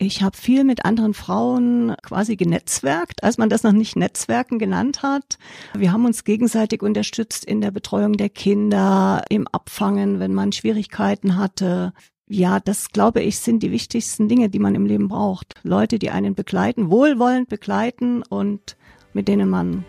Ich 0.00 0.22
habe 0.22 0.36
viel 0.36 0.62
mit 0.62 0.84
anderen 0.84 1.12
Frauen 1.12 1.96
quasi 2.04 2.36
genetzwerkt, 2.36 3.24
als 3.24 3.36
man 3.36 3.48
das 3.48 3.64
noch 3.64 3.72
nicht 3.72 3.96
Netzwerken 3.96 4.60
genannt 4.60 5.02
hat. 5.02 5.38
Wir 5.74 5.92
haben 5.92 6.04
uns 6.04 6.22
gegenseitig 6.22 6.84
unterstützt 6.84 7.44
in 7.44 7.60
der 7.60 7.72
Betreuung 7.72 8.12
der 8.12 8.28
Kinder, 8.28 9.24
im 9.28 9.48
Abfangen, 9.48 10.20
wenn 10.20 10.34
man 10.34 10.52
Schwierigkeiten 10.52 11.36
hatte. 11.36 11.92
Ja, 12.28 12.60
das 12.60 12.90
glaube 12.90 13.22
ich 13.22 13.40
sind 13.40 13.60
die 13.64 13.72
wichtigsten 13.72 14.28
Dinge, 14.28 14.48
die 14.48 14.60
man 14.60 14.76
im 14.76 14.86
Leben 14.86 15.08
braucht. 15.08 15.54
Leute, 15.64 15.98
die 15.98 16.10
einen 16.10 16.36
begleiten, 16.36 16.90
wohlwollend 16.90 17.48
begleiten 17.48 18.22
und 18.22 18.76
mit 19.14 19.26
denen 19.26 19.50
man 19.50 19.84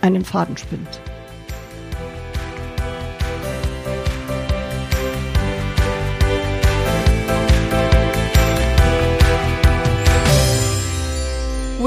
einen 0.00 0.24
Faden 0.24 0.56
spinnt. 0.56 1.02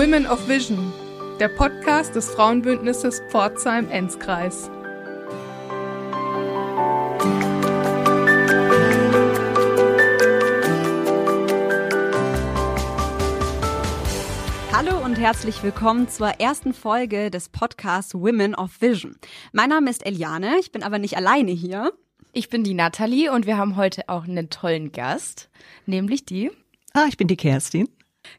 Women 0.03 0.27
of 0.27 0.49
Vision, 0.49 0.91
der 1.39 1.47
Podcast 1.47 2.13
des 2.13 2.29
Frauenbündnisses 2.31 3.21
Pforzheim-Enzkreis. 3.29 4.69
Hallo 14.73 14.97
und 15.05 15.15
herzlich 15.15 15.63
willkommen 15.63 16.09
zur 16.09 16.27
ersten 16.31 16.73
Folge 16.73 17.31
des 17.31 17.47
Podcasts 17.47 18.13
Women 18.13 18.55
of 18.55 18.81
Vision. 18.81 19.15
Mein 19.53 19.69
Name 19.69 19.89
ist 19.89 20.05
Eliane, 20.05 20.59
ich 20.59 20.73
bin 20.73 20.83
aber 20.83 20.99
nicht 20.99 21.15
alleine 21.15 21.51
hier. 21.51 21.93
Ich 22.33 22.49
bin 22.49 22.65
die 22.65 22.73
Nathalie 22.73 23.31
und 23.31 23.45
wir 23.45 23.55
haben 23.55 23.77
heute 23.77 24.09
auch 24.09 24.25
einen 24.25 24.49
tollen 24.49 24.91
Gast, 24.91 25.49
nämlich 25.85 26.25
die. 26.25 26.51
Ah, 26.91 27.05
ich 27.07 27.15
bin 27.15 27.29
die 27.29 27.37
Kerstin. 27.37 27.87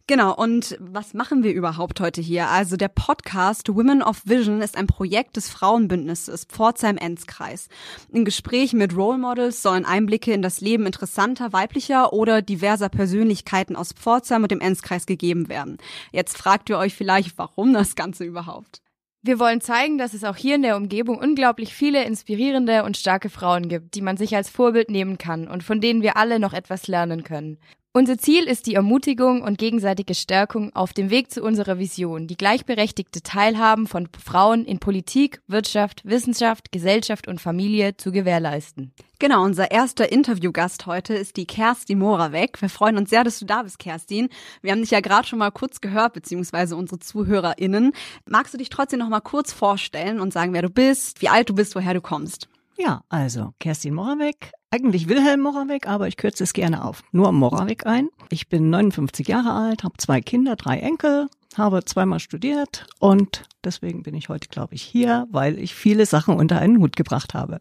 Genau, 0.06 0.34
und 0.34 0.76
was 0.80 1.14
machen 1.14 1.42
wir 1.42 1.52
überhaupt 1.54 1.98
heute 1.98 2.20
hier? 2.20 2.48
Also 2.48 2.76
der 2.76 2.88
Podcast 2.88 3.74
Women 3.74 4.02
of 4.02 4.20
Vision 4.26 4.60
ist 4.60 4.76
ein 4.76 4.86
Projekt 4.86 5.36
des 5.36 5.48
Frauenbündnisses 5.48 6.44
Pforzheim-Enzkreis. 6.44 7.68
Im 8.12 8.26
Gespräch 8.26 8.74
mit 8.74 8.94
Role 8.94 9.16
Models 9.16 9.62
sollen 9.62 9.86
Einblicke 9.86 10.32
in 10.32 10.42
das 10.42 10.60
Leben 10.60 10.84
interessanter 10.84 11.54
weiblicher 11.54 12.12
oder 12.12 12.42
diverser 12.42 12.90
Persönlichkeiten 12.90 13.76
aus 13.76 13.92
Pforzheim 13.92 14.42
und 14.42 14.50
dem 14.50 14.60
Enzkreis 14.60 15.06
gegeben 15.06 15.48
werden. 15.48 15.78
Jetzt 16.12 16.36
fragt 16.36 16.68
ihr 16.68 16.76
euch 16.76 16.94
vielleicht, 16.94 17.38
warum 17.38 17.72
das 17.72 17.96
Ganze 17.96 18.24
überhaupt? 18.24 18.82
Wir 19.22 19.38
wollen 19.38 19.62
zeigen, 19.62 19.96
dass 19.96 20.12
es 20.12 20.22
auch 20.22 20.36
hier 20.36 20.56
in 20.56 20.62
der 20.62 20.76
Umgebung 20.76 21.16
unglaublich 21.16 21.72
viele 21.72 22.04
inspirierende 22.04 22.84
und 22.84 22.98
starke 22.98 23.30
Frauen 23.30 23.70
gibt, 23.70 23.94
die 23.94 24.02
man 24.02 24.18
sich 24.18 24.36
als 24.36 24.50
Vorbild 24.50 24.90
nehmen 24.90 25.16
kann 25.16 25.48
und 25.48 25.62
von 25.62 25.80
denen 25.80 26.02
wir 26.02 26.18
alle 26.18 26.38
noch 26.38 26.52
etwas 26.52 26.88
lernen 26.88 27.24
können. 27.24 27.56
Unser 27.96 28.18
Ziel 28.18 28.48
ist 28.48 28.66
die 28.66 28.74
Ermutigung 28.74 29.42
und 29.42 29.56
gegenseitige 29.56 30.16
Stärkung 30.16 30.74
auf 30.74 30.92
dem 30.92 31.10
Weg 31.10 31.30
zu 31.30 31.44
unserer 31.44 31.78
Vision, 31.78 32.26
die 32.26 32.36
gleichberechtigte 32.36 33.22
Teilhaben 33.22 33.86
von 33.86 34.08
Frauen 34.18 34.64
in 34.64 34.80
Politik, 34.80 35.40
Wirtschaft, 35.46 36.04
Wissenschaft, 36.04 36.72
Gesellschaft 36.72 37.28
und 37.28 37.40
Familie 37.40 37.96
zu 37.96 38.10
gewährleisten. 38.10 38.90
Genau, 39.20 39.44
unser 39.44 39.70
erster 39.70 40.10
Interviewgast 40.10 40.86
heute 40.86 41.14
ist 41.14 41.36
die 41.36 41.46
Kerstin 41.46 42.00
Moravec. 42.00 42.60
Wir 42.60 42.68
freuen 42.68 42.98
uns 42.98 43.10
sehr, 43.10 43.22
dass 43.22 43.38
du 43.38 43.44
da 43.44 43.62
bist, 43.62 43.78
Kerstin. 43.78 44.28
Wir 44.60 44.72
haben 44.72 44.80
dich 44.80 44.90
ja 44.90 44.98
gerade 44.98 45.28
schon 45.28 45.38
mal 45.38 45.52
kurz 45.52 45.80
gehört, 45.80 46.14
beziehungsweise 46.14 46.74
unsere 46.74 46.98
ZuhörerInnen. 46.98 47.92
Magst 48.28 48.52
du 48.54 48.58
dich 48.58 48.70
trotzdem 48.70 48.98
noch 48.98 49.08
mal 49.08 49.20
kurz 49.20 49.52
vorstellen 49.52 50.18
und 50.18 50.32
sagen, 50.32 50.52
wer 50.52 50.62
du 50.62 50.68
bist, 50.68 51.22
wie 51.22 51.28
alt 51.28 51.48
du 51.48 51.54
bist, 51.54 51.76
woher 51.76 51.94
du 51.94 52.00
kommst? 52.00 52.48
Ja, 52.76 53.02
also 53.08 53.54
Kerstin 53.60 53.94
Moravec, 53.94 54.52
eigentlich 54.70 55.08
Wilhelm 55.08 55.42
Moravec, 55.42 55.86
aber 55.86 56.08
ich 56.08 56.16
kürze 56.16 56.42
es 56.42 56.52
gerne 56.52 56.84
auf. 56.84 57.02
Nur 57.12 57.30
Moravec 57.30 57.86
ein. 57.86 58.08
Ich 58.30 58.48
bin 58.48 58.70
59 58.70 59.28
Jahre 59.28 59.52
alt, 59.52 59.84
habe 59.84 59.94
zwei 59.98 60.20
Kinder, 60.20 60.56
drei 60.56 60.78
Enkel, 60.78 61.28
habe 61.56 61.84
zweimal 61.84 62.18
studiert 62.18 62.86
und 62.98 63.44
deswegen 63.62 64.02
bin 64.02 64.14
ich 64.14 64.28
heute, 64.28 64.48
glaube 64.48 64.74
ich, 64.74 64.82
hier, 64.82 65.28
weil 65.30 65.58
ich 65.58 65.74
viele 65.74 66.04
Sachen 66.06 66.34
unter 66.34 66.58
einen 66.58 66.78
Hut 66.80 66.96
gebracht 66.96 67.32
habe. 67.34 67.60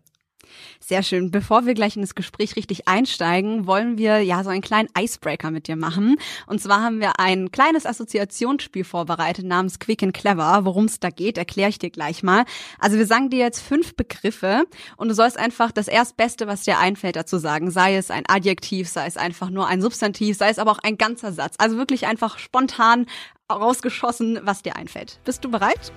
Sehr 0.79 1.03
schön. 1.03 1.31
Bevor 1.31 1.65
wir 1.65 1.73
gleich 1.73 1.95
in 1.95 2.01
das 2.01 2.15
Gespräch 2.15 2.55
richtig 2.55 2.87
einsteigen, 2.87 3.67
wollen 3.67 3.97
wir 3.97 4.21
ja 4.21 4.43
so 4.43 4.49
einen 4.49 4.61
kleinen 4.61 4.89
Icebreaker 4.97 5.51
mit 5.51 5.67
dir 5.67 5.75
machen. 5.75 6.17
Und 6.47 6.61
zwar 6.61 6.81
haben 6.81 6.99
wir 6.99 7.19
ein 7.19 7.51
kleines 7.51 7.85
Assoziationsspiel 7.85 8.83
vorbereitet 8.83 9.45
namens 9.45 9.79
Quick 9.79 10.03
and 10.03 10.13
Clever. 10.13 10.65
Worum 10.65 10.85
es 10.85 10.99
da 10.99 11.09
geht, 11.09 11.37
erkläre 11.37 11.69
ich 11.69 11.79
dir 11.79 11.89
gleich 11.89 12.23
mal. 12.23 12.45
Also 12.79 12.97
wir 12.97 13.05
sagen 13.05 13.29
dir 13.29 13.39
jetzt 13.39 13.61
fünf 13.61 13.95
Begriffe 13.95 14.63
und 14.97 15.09
du 15.09 15.13
sollst 15.13 15.37
einfach 15.37 15.71
das 15.71 15.87
Erstbeste, 15.87 16.47
was 16.47 16.63
dir 16.63 16.79
einfällt, 16.79 17.15
dazu 17.15 17.37
sagen. 17.37 17.71
Sei 17.71 17.95
es 17.95 18.11
ein 18.11 18.23
Adjektiv, 18.27 18.89
sei 18.89 19.07
es 19.07 19.17
einfach 19.17 19.49
nur 19.49 19.67
ein 19.67 19.81
Substantiv, 19.81 20.37
sei 20.37 20.49
es 20.49 20.59
aber 20.59 20.71
auch 20.71 20.79
ein 20.79 20.97
ganzer 20.97 21.31
Satz. 21.31 21.55
Also 21.57 21.77
wirklich 21.77 22.07
einfach 22.07 22.39
spontan 22.39 23.05
rausgeschossen, 23.51 24.39
was 24.43 24.61
dir 24.61 24.75
einfällt. 24.75 25.19
Bist 25.23 25.43
du 25.43 25.51
bereit? 25.51 25.91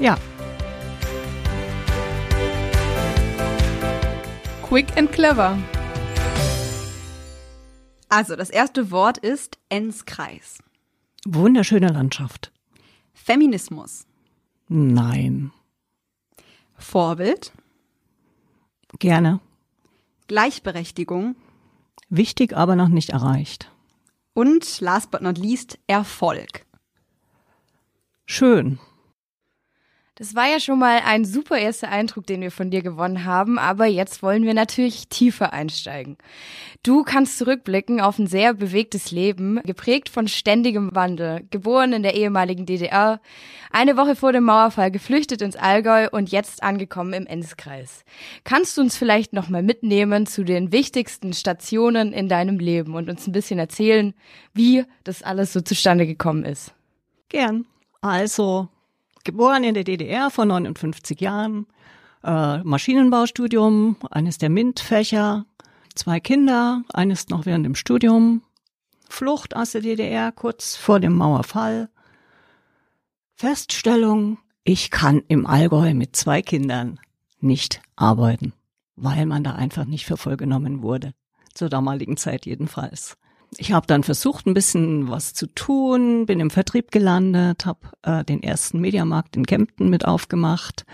Ja. 0.00 0.16
Quick 4.68 4.98
and 4.98 5.10
clever. 5.10 5.56
Also, 8.10 8.36
das 8.36 8.50
erste 8.50 8.90
Wort 8.90 9.16
ist 9.16 9.56
Enzkreis. 9.70 10.58
Wunderschöne 11.24 11.88
Landschaft. 11.88 12.52
Feminismus. 13.14 14.06
Nein. 14.68 15.52
Vorbild. 16.76 17.52
Gerne. 18.98 19.40
Gleichberechtigung. 20.26 21.34
Wichtig, 22.10 22.54
aber 22.54 22.76
noch 22.76 22.88
nicht 22.88 23.08
erreicht. 23.08 23.72
Und 24.34 24.82
last 24.82 25.10
but 25.10 25.22
not 25.22 25.38
least, 25.38 25.78
Erfolg. 25.86 26.66
Schön. 28.26 28.78
Das 30.18 30.34
war 30.34 30.48
ja 30.48 30.58
schon 30.58 30.80
mal 30.80 31.00
ein 31.06 31.24
super 31.24 31.56
erster 31.58 31.90
Eindruck, 31.90 32.26
den 32.26 32.40
wir 32.40 32.50
von 32.50 32.72
dir 32.72 32.82
gewonnen 32.82 33.24
haben, 33.24 33.56
aber 33.56 33.86
jetzt 33.86 34.20
wollen 34.20 34.42
wir 34.42 34.52
natürlich 34.52 35.08
tiefer 35.08 35.52
einsteigen. 35.52 36.18
Du 36.82 37.04
kannst 37.04 37.38
zurückblicken 37.38 38.00
auf 38.00 38.18
ein 38.18 38.26
sehr 38.26 38.52
bewegtes 38.52 39.12
Leben, 39.12 39.60
geprägt 39.62 40.08
von 40.08 40.26
ständigem 40.26 40.92
Wandel, 40.92 41.46
geboren 41.52 41.92
in 41.92 42.02
der 42.02 42.16
ehemaligen 42.16 42.66
DDR, 42.66 43.20
eine 43.70 43.96
Woche 43.96 44.16
vor 44.16 44.32
dem 44.32 44.42
Mauerfall 44.42 44.90
geflüchtet 44.90 45.40
ins 45.40 45.54
Allgäu 45.54 46.08
und 46.10 46.32
jetzt 46.32 46.64
angekommen 46.64 47.12
im 47.12 47.26
Enzkreis. 47.26 48.04
Kannst 48.42 48.76
du 48.76 48.80
uns 48.80 48.96
vielleicht 48.96 49.32
nochmal 49.32 49.62
mitnehmen 49.62 50.26
zu 50.26 50.42
den 50.42 50.72
wichtigsten 50.72 51.32
Stationen 51.32 52.12
in 52.12 52.28
deinem 52.28 52.58
Leben 52.58 52.96
und 52.96 53.08
uns 53.08 53.28
ein 53.28 53.32
bisschen 53.32 53.60
erzählen, 53.60 54.14
wie 54.52 54.84
das 55.04 55.22
alles 55.22 55.52
so 55.52 55.60
zustande 55.60 56.08
gekommen 56.08 56.44
ist? 56.44 56.74
Gern. 57.28 57.66
Also, 58.00 58.68
geboren 59.28 59.62
in 59.62 59.74
der 59.74 59.84
DDR 59.84 60.30
vor 60.30 60.46
59 60.46 61.20
Jahren, 61.20 61.66
äh, 62.24 62.58
Maschinenbaustudium, 62.64 63.96
eines 64.10 64.38
der 64.38 64.48
MINT-Fächer, 64.48 65.44
zwei 65.94 66.18
Kinder, 66.18 66.82
eines 66.94 67.28
noch 67.28 67.44
während 67.44 67.66
dem 67.66 67.74
Studium, 67.74 68.40
Flucht 69.06 69.54
aus 69.54 69.72
der 69.72 69.82
DDR 69.82 70.32
kurz 70.32 70.76
vor 70.76 70.98
dem 70.98 71.14
Mauerfall, 71.14 71.90
Feststellung, 73.34 74.38
ich 74.64 74.90
kann 74.90 75.22
im 75.28 75.46
Allgäu 75.46 75.92
mit 75.92 76.16
zwei 76.16 76.40
Kindern 76.40 76.98
nicht 77.38 77.82
arbeiten, 77.96 78.54
weil 78.96 79.26
man 79.26 79.44
da 79.44 79.52
einfach 79.52 79.84
nicht 79.84 80.06
für 80.06 80.16
voll 80.16 80.38
genommen 80.38 80.80
wurde. 80.80 81.12
Zur 81.52 81.68
damaligen 81.68 82.16
Zeit 82.16 82.46
jedenfalls. 82.46 83.18
Ich 83.56 83.72
habe 83.72 83.86
dann 83.86 84.02
versucht, 84.02 84.46
ein 84.46 84.54
bisschen 84.54 85.08
was 85.08 85.32
zu 85.32 85.46
tun, 85.46 86.26
bin 86.26 86.38
im 86.40 86.50
Vertrieb 86.50 86.90
gelandet, 86.90 87.64
habe 87.64 87.80
äh, 88.02 88.24
den 88.24 88.42
ersten 88.42 88.80
Mediamarkt 88.80 89.36
in 89.36 89.46
Kempten 89.46 89.88
mit 89.88 90.04
aufgemacht, 90.04 90.84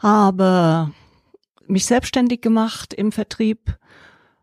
habe 0.00 0.92
mich 1.66 1.86
selbstständig 1.86 2.40
gemacht 2.40 2.92
im 2.92 3.12
Vertrieb 3.12 3.78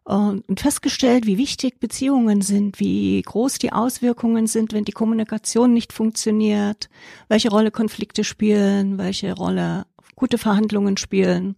und 0.06 0.60
festgestellt, 0.60 1.26
wie 1.26 1.38
wichtig 1.38 1.80
Beziehungen 1.80 2.42
sind, 2.42 2.80
wie 2.82 3.22
groß 3.22 3.58
die 3.60 3.72
Auswirkungen 3.72 4.48
sind, 4.48 4.74
wenn 4.74 4.84
die 4.84 4.92
Kommunikation 4.92 5.74
nicht 5.74 5.94
funktioniert, 5.94 6.90
welche 7.30 7.50
Rolle 7.50 7.72
Konflikte 7.72 8.26
spielen, 8.26 8.98
welche 8.98 9.34
Rolle 9.34 9.86
gute 10.16 10.38
Verhandlungen 10.38 10.98
spielen 10.98 11.56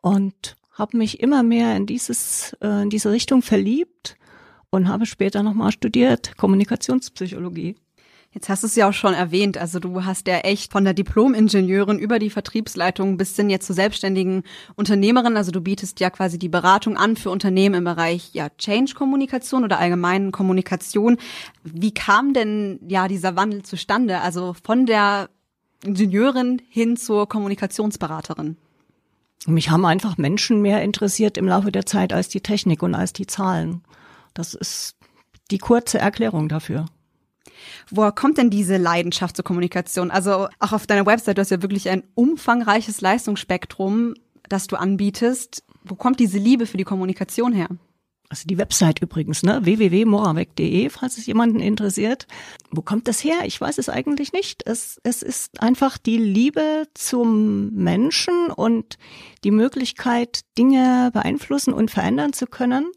und 0.00 0.56
habe 0.72 0.96
mich 0.96 1.20
immer 1.20 1.42
mehr 1.42 1.76
in 1.76 1.86
dieses 1.86 2.56
äh, 2.62 2.82
in 2.82 2.90
diese 2.90 3.12
Richtung 3.12 3.42
verliebt 3.42 4.16
und 4.74 4.88
habe 4.88 5.06
später 5.06 5.42
nochmal 5.42 5.72
studiert, 5.72 6.36
Kommunikationspsychologie. 6.36 7.76
Jetzt 8.32 8.48
hast 8.48 8.64
du 8.64 8.66
es 8.66 8.74
ja 8.74 8.88
auch 8.88 8.92
schon 8.92 9.14
erwähnt, 9.14 9.56
also 9.56 9.78
du 9.78 10.04
hast 10.04 10.26
ja 10.26 10.38
echt 10.38 10.72
von 10.72 10.82
der 10.82 10.92
Diplom-Ingenieurin 10.92 12.00
über 12.00 12.18
die 12.18 12.30
Vertriebsleitung 12.30 13.16
bis 13.16 13.36
hin 13.36 13.48
jetzt 13.48 13.68
zur 13.68 13.76
selbstständigen 13.76 14.42
Unternehmerin, 14.74 15.36
also 15.36 15.52
du 15.52 15.60
bietest 15.60 16.00
ja 16.00 16.10
quasi 16.10 16.36
die 16.36 16.48
Beratung 16.48 16.96
an 16.96 17.14
für 17.14 17.30
Unternehmen 17.30 17.76
im 17.76 17.84
Bereich 17.84 18.30
ja 18.32 18.48
Change-Kommunikation 18.58 19.62
oder 19.62 19.78
allgemeinen 19.78 20.32
Kommunikation. 20.32 21.18
Wie 21.62 21.94
kam 21.94 22.32
denn 22.32 22.80
ja 22.88 23.06
dieser 23.06 23.36
Wandel 23.36 23.62
zustande, 23.62 24.20
also 24.20 24.56
von 24.64 24.86
der 24.86 25.28
Ingenieurin 25.84 26.60
hin 26.68 26.96
zur 26.96 27.28
Kommunikationsberaterin? 27.28 28.56
Mich 29.46 29.70
haben 29.70 29.84
einfach 29.84 30.18
Menschen 30.18 30.60
mehr 30.60 30.82
interessiert 30.82 31.38
im 31.38 31.46
Laufe 31.46 31.70
der 31.70 31.86
Zeit 31.86 32.12
als 32.12 32.28
die 32.28 32.40
Technik 32.40 32.82
und 32.82 32.96
als 32.96 33.12
die 33.12 33.28
Zahlen. 33.28 33.82
Das 34.34 34.54
ist 34.54 34.96
die 35.50 35.58
kurze 35.58 35.98
Erklärung 35.98 36.48
dafür. 36.48 36.86
Woher 37.90 38.12
kommt 38.12 38.38
denn 38.38 38.50
diese 38.50 38.76
Leidenschaft 38.76 39.36
zur 39.36 39.44
Kommunikation? 39.44 40.10
Also 40.10 40.48
auch 40.58 40.72
auf 40.72 40.86
deiner 40.86 41.06
Website, 41.06 41.38
du 41.38 41.40
hast 41.40 41.50
ja 41.50 41.62
wirklich 41.62 41.88
ein 41.88 42.02
umfangreiches 42.14 43.00
Leistungsspektrum, 43.00 44.14
das 44.48 44.66
du 44.66 44.76
anbietest. 44.76 45.64
Wo 45.84 45.94
kommt 45.94 46.20
diese 46.20 46.38
Liebe 46.38 46.66
für 46.66 46.76
die 46.76 46.84
Kommunikation 46.84 47.52
her? 47.52 47.68
Also 48.30 48.48
die 48.48 48.58
Website 48.58 49.00
übrigens, 49.00 49.42
ne? 49.42 49.60
www.moravec.de, 49.64 50.88
falls 50.88 51.18
es 51.18 51.26
jemanden 51.26 51.60
interessiert. 51.60 52.26
Wo 52.70 52.80
kommt 52.80 53.06
das 53.06 53.22
her? 53.22 53.36
Ich 53.44 53.60
weiß 53.60 53.78
es 53.78 53.88
eigentlich 53.88 54.32
nicht. 54.32 54.66
Es, 54.66 54.98
es 55.04 55.22
ist 55.22 55.62
einfach 55.62 55.98
die 55.98 56.16
Liebe 56.16 56.88
zum 56.94 57.72
Menschen 57.74 58.50
und 58.50 58.98
die 59.44 59.50
Möglichkeit, 59.50 60.40
Dinge 60.56 61.10
beeinflussen 61.12 61.74
und 61.74 61.90
verändern 61.90 62.32
zu 62.32 62.46
können. 62.46 62.90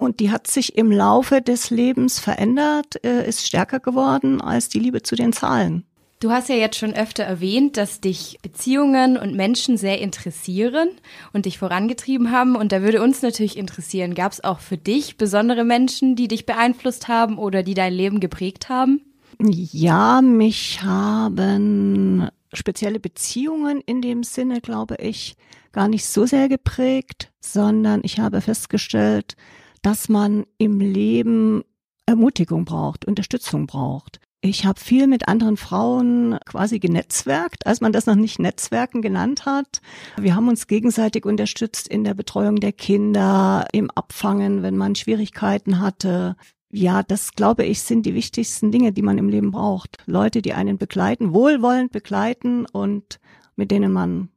Und 0.00 0.18
die 0.18 0.30
hat 0.30 0.46
sich 0.46 0.78
im 0.78 0.90
Laufe 0.90 1.42
des 1.42 1.68
Lebens 1.68 2.20
verändert, 2.20 3.04
äh, 3.04 3.28
ist 3.28 3.46
stärker 3.46 3.80
geworden 3.80 4.40
als 4.40 4.70
die 4.70 4.78
Liebe 4.78 5.02
zu 5.02 5.14
den 5.14 5.34
Zahlen. 5.34 5.84
Du 6.20 6.30
hast 6.30 6.48
ja 6.48 6.54
jetzt 6.54 6.78
schon 6.78 6.94
öfter 6.94 7.24
erwähnt, 7.24 7.76
dass 7.76 8.00
dich 8.00 8.38
Beziehungen 8.40 9.18
und 9.18 9.34
Menschen 9.34 9.76
sehr 9.76 10.00
interessieren 10.00 10.88
und 11.34 11.44
dich 11.44 11.58
vorangetrieben 11.58 12.30
haben. 12.30 12.56
Und 12.56 12.72
da 12.72 12.80
würde 12.80 13.02
uns 13.02 13.20
natürlich 13.20 13.58
interessieren, 13.58 14.14
gab 14.14 14.32
es 14.32 14.42
auch 14.42 14.60
für 14.60 14.78
dich 14.78 15.18
besondere 15.18 15.64
Menschen, 15.64 16.16
die 16.16 16.28
dich 16.28 16.46
beeinflusst 16.46 17.08
haben 17.08 17.36
oder 17.36 17.62
die 17.62 17.74
dein 17.74 17.92
Leben 17.92 18.20
geprägt 18.20 18.70
haben? 18.70 19.02
Ja, 19.38 20.22
mich 20.22 20.82
haben 20.82 22.26
spezielle 22.54 23.00
Beziehungen 23.00 23.82
in 23.84 24.00
dem 24.00 24.22
Sinne, 24.22 24.62
glaube 24.62 24.96
ich, 24.96 25.36
gar 25.72 25.88
nicht 25.88 26.06
so 26.06 26.24
sehr 26.24 26.48
geprägt, 26.48 27.30
sondern 27.40 28.00
ich 28.02 28.18
habe 28.18 28.40
festgestellt, 28.40 29.36
dass 29.82 30.08
man 30.08 30.46
im 30.58 30.80
Leben 30.80 31.64
Ermutigung 32.06 32.64
braucht, 32.64 33.04
Unterstützung 33.04 33.66
braucht. 33.66 34.20
Ich 34.42 34.64
habe 34.64 34.80
viel 34.80 35.06
mit 35.06 35.28
anderen 35.28 35.58
Frauen 35.58 36.38
quasi 36.46 36.78
genetzwerkt, 36.78 37.66
als 37.66 37.82
man 37.82 37.92
das 37.92 38.06
noch 38.06 38.14
nicht 38.14 38.38
Netzwerken 38.38 39.02
genannt 39.02 39.44
hat. 39.44 39.82
Wir 40.16 40.34
haben 40.34 40.48
uns 40.48 40.66
gegenseitig 40.66 41.26
unterstützt 41.26 41.86
in 41.86 42.04
der 42.04 42.14
Betreuung 42.14 42.56
der 42.56 42.72
Kinder, 42.72 43.66
im 43.72 43.90
Abfangen, 43.90 44.62
wenn 44.62 44.78
man 44.78 44.94
Schwierigkeiten 44.94 45.80
hatte. 45.80 46.36
Ja, 46.72 47.02
das 47.02 47.34
glaube 47.34 47.64
ich 47.64 47.82
sind 47.82 48.06
die 48.06 48.14
wichtigsten 48.14 48.72
Dinge, 48.72 48.92
die 48.92 49.02
man 49.02 49.18
im 49.18 49.28
Leben 49.28 49.50
braucht. 49.50 49.98
Leute, 50.06 50.40
die 50.40 50.54
einen 50.54 50.78
begleiten, 50.78 51.34
wohlwollend 51.34 51.92
begleiten 51.92 52.64
und 52.64 53.20
mit 53.56 53.70
denen 53.70 53.92
man 53.92 54.30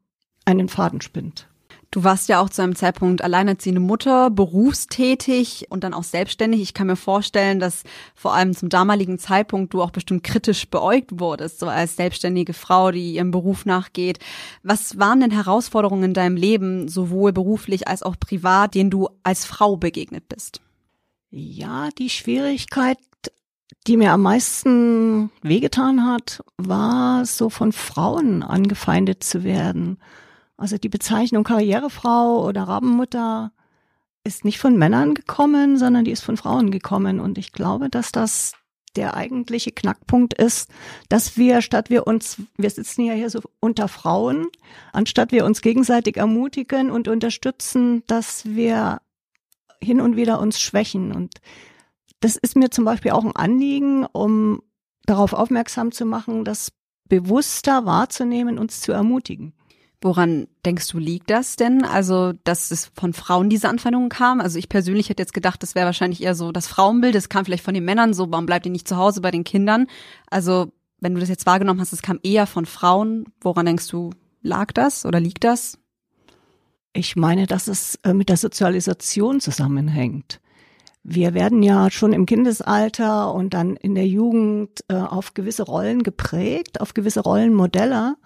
einen 0.43 0.67
Faden 0.67 0.99
spinnt. 0.99 1.47
Du 1.93 2.03
warst 2.03 2.27
ja 2.27 2.39
auch 2.39 2.49
zu 2.49 2.63
einem 2.63 2.75
Zeitpunkt 2.75 3.23
alleinerziehende 3.23 3.79
Mutter, 3.79 4.31
berufstätig 4.31 5.67
und 5.69 5.83
dann 5.83 5.93
auch 5.93 6.03
selbstständig. 6.03 6.59
Ich 6.59 6.73
kann 6.73 6.87
mir 6.87 6.95
vorstellen, 6.95 7.59
dass 7.59 7.83
vor 8.15 8.33
allem 8.33 8.55
zum 8.55 8.69
damaligen 8.69 9.19
Zeitpunkt 9.19 9.75
du 9.75 9.81
auch 9.83 9.91
bestimmt 9.91 10.23
kritisch 10.23 10.67
beäugt 10.67 11.19
wurdest, 11.19 11.59
so 11.59 11.67
als 11.67 11.95
selbstständige 11.95 12.53
Frau, 12.53 12.89
die 12.89 13.13
ihrem 13.13 13.29
Beruf 13.29 13.67
nachgeht. 13.67 14.17
Was 14.63 14.97
waren 14.97 15.19
denn 15.19 15.29
Herausforderungen 15.29 16.05
in 16.05 16.13
deinem 16.15 16.35
Leben, 16.35 16.87
sowohl 16.87 17.31
beruflich 17.31 17.87
als 17.87 18.01
auch 18.01 18.15
privat, 18.19 18.73
denen 18.73 18.89
du 18.89 19.07
als 19.21 19.45
Frau 19.45 19.77
begegnet 19.77 20.27
bist? 20.27 20.61
Ja, 21.29 21.89
die 21.95 22.09
Schwierigkeit, 22.09 22.97
die 23.85 23.97
mir 23.97 24.13
am 24.13 24.23
meisten 24.23 25.29
wehgetan 25.43 26.07
hat, 26.07 26.43
war 26.57 27.23
so 27.27 27.51
von 27.51 27.71
Frauen 27.71 28.41
angefeindet 28.41 29.23
zu 29.23 29.43
werden. 29.43 29.99
Also 30.63 30.77
die 30.77 30.87
Bezeichnung 30.87 31.43
Karrierefrau 31.43 32.47
oder 32.47 32.63
Rabenmutter 32.63 33.51
ist 34.23 34.45
nicht 34.45 34.59
von 34.59 34.77
Männern 34.77 35.13
gekommen, 35.13 35.77
sondern 35.77 36.05
die 36.05 36.11
ist 36.11 36.23
von 36.23 36.37
Frauen 36.37 36.71
gekommen. 36.71 37.19
Und 37.19 37.37
ich 37.37 37.51
glaube, 37.51 37.89
dass 37.89 38.13
das 38.13 38.53
der 38.95 39.17
eigentliche 39.17 39.73
Knackpunkt 39.73 40.33
ist, 40.33 40.69
dass 41.09 41.35
wir, 41.35 41.61
statt 41.61 41.89
wir 41.89 42.07
uns, 42.07 42.37
wir 42.55 42.69
sitzen 42.69 43.01
ja 43.01 43.11
hier 43.11 43.29
so 43.29 43.41
unter 43.59 43.89
Frauen, 43.89 44.47
anstatt 44.93 45.33
wir 45.33 45.43
uns 45.43 45.61
gegenseitig 45.61 46.15
ermutigen 46.15 46.91
und 46.91 47.09
unterstützen, 47.09 48.03
dass 48.07 48.45
wir 48.45 49.01
hin 49.81 49.99
und 49.99 50.15
wieder 50.15 50.39
uns 50.39 50.61
schwächen. 50.61 51.11
Und 51.11 51.41
das 52.21 52.37
ist 52.37 52.55
mir 52.55 52.71
zum 52.71 52.85
Beispiel 52.85 53.11
auch 53.11 53.25
ein 53.25 53.35
Anliegen, 53.35 54.05
um 54.05 54.61
darauf 55.05 55.33
aufmerksam 55.33 55.91
zu 55.91 56.05
machen, 56.05 56.45
das 56.45 56.71
bewusster 57.09 57.85
wahrzunehmen, 57.85 58.57
uns 58.57 58.79
zu 58.79 58.93
ermutigen. 58.93 59.53
Woran 60.03 60.47
denkst 60.65 60.89
du, 60.89 60.99
liegt 60.99 61.29
das 61.29 61.55
denn? 61.55 61.85
Also, 61.85 62.33
dass 62.43 62.71
es 62.71 62.91
von 62.93 63.13
Frauen 63.13 63.49
diese 63.49 63.69
Anfeindungen 63.69 64.09
kam? 64.09 64.41
Also 64.41 64.59
ich 64.59 64.67
persönlich 64.67 65.07
hätte 65.07 65.23
jetzt 65.23 65.33
gedacht, 65.33 65.63
das 65.63 65.75
wäre 65.75 65.85
wahrscheinlich 65.85 66.21
eher 66.21 66.35
so 66.35 66.51
das 66.51 66.67
Frauenbild. 66.67 67.15
Das 67.15 67.29
kam 67.29 67.45
vielleicht 67.45 67.63
von 67.63 67.73
den 67.73 67.85
Männern 67.85 68.13
so, 68.13 68.29
warum 68.29 68.45
bleibt 68.45 68.65
ihr 68.65 68.71
nicht 68.73 68.85
zu 68.85 68.97
Hause 68.97 69.21
bei 69.21 69.31
den 69.31 69.45
Kindern? 69.45 69.87
Also, 70.29 70.73
wenn 70.99 71.13
du 71.13 71.21
das 71.21 71.29
jetzt 71.29 71.45
wahrgenommen 71.45 71.79
hast, 71.79 71.93
es 71.93 72.01
kam 72.01 72.19
eher 72.21 72.47
von 72.47 72.65
Frauen. 72.65 73.27
Woran 73.39 73.65
denkst 73.65 73.87
du, 73.87 74.09
lag 74.41 74.73
das 74.73 75.05
oder 75.05 75.21
liegt 75.21 75.45
das? 75.45 75.79
Ich 76.91 77.15
meine, 77.15 77.47
dass 77.47 77.69
es 77.69 77.95
äh, 78.03 78.13
mit 78.13 78.27
der 78.27 78.37
Sozialisation 78.37 79.39
zusammenhängt. 79.39 80.41
Wir 81.03 81.33
werden 81.33 81.63
ja 81.63 81.89
schon 81.89 82.11
im 82.11 82.25
Kindesalter 82.25 83.33
und 83.33 83.53
dann 83.53 83.77
in 83.77 83.95
der 83.95 84.07
Jugend 84.07 84.83
äh, 84.89 84.95
auf 84.95 85.33
gewisse 85.33 85.63
Rollen 85.63 86.03
geprägt, 86.03 86.81
auf 86.81 86.93
gewisse 86.93 87.21
Rollenmodelle. 87.21 88.17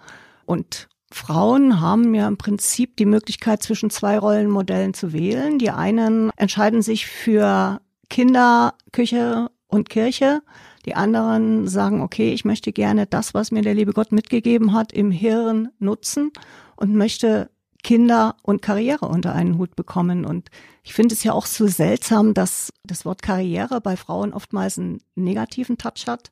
Und 0.44 0.88
Frauen 1.10 1.80
haben 1.80 2.14
ja 2.14 2.28
im 2.28 2.36
Prinzip 2.36 2.96
die 2.96 3.06
Möglichkeit, 3.06 3.62
zwischen 3.62 3.90
zwei 3.90 4.18
Rollenmodellen 4.18 4.94
zu 4.94 5.12
wählen. 5.12 5.58
Die 5.58 5.70
einen 5.70 6.30
entscheiden 6.36 6.82
sich 6.82 7.06
für 7.06 7.80
Kinder, 8.10 8.74
Küche 8.92 9.50
und 9.68 9.88
Kirche. 9.88 10.42
Die 10.84 10.94
anderen 10.94 11.66
sagen, 11.66 12.02
okay, 12.02 12.32
ich 12.32 12.44
möchte 12.44 12.72
gerne 12.72 13.06
das, 13.06 13.34
was 13.34 13.50
mir 13.50 13.62
der 13.62 13.74
liebe 13.74 13.92
Gott 13.92 14.12
mitgegeben 14.12 14.72
hat, 14.72 14.92
im 14.92 15.10
Hirn 15.10 15.70
nutzen 15.78 16.30
und 16.76 16.94
möchte 16.94 17.50
Kinder 17.82 18.36
und 18.42 18.60
Karriere 18.60 19.06
unter 19.06 19.34
einen 19.34 19.56
Hut 19.56 19.76
bekommen. 19.76 20.24
Und 20.24 20.50
ich 20.82 20.94
finde 20.94 21.14
es 21.14 21.24
ja 21.24 21.32
auch 21.32 21.46
so 21.46 21.66
seltsam, 21.66 22.34
dass 22.34 22.72
das 22.84 23.04
Wort 23.04 23.22
Karriere 23.22 23.80
bei 23.80 23.96
Frauen 23.96 24.32
oftmals 24.32 24.78
einen 24.78 25.00
negativen 25.14 25.78
Touch 25.78 26.06
hat. 26.06 26.30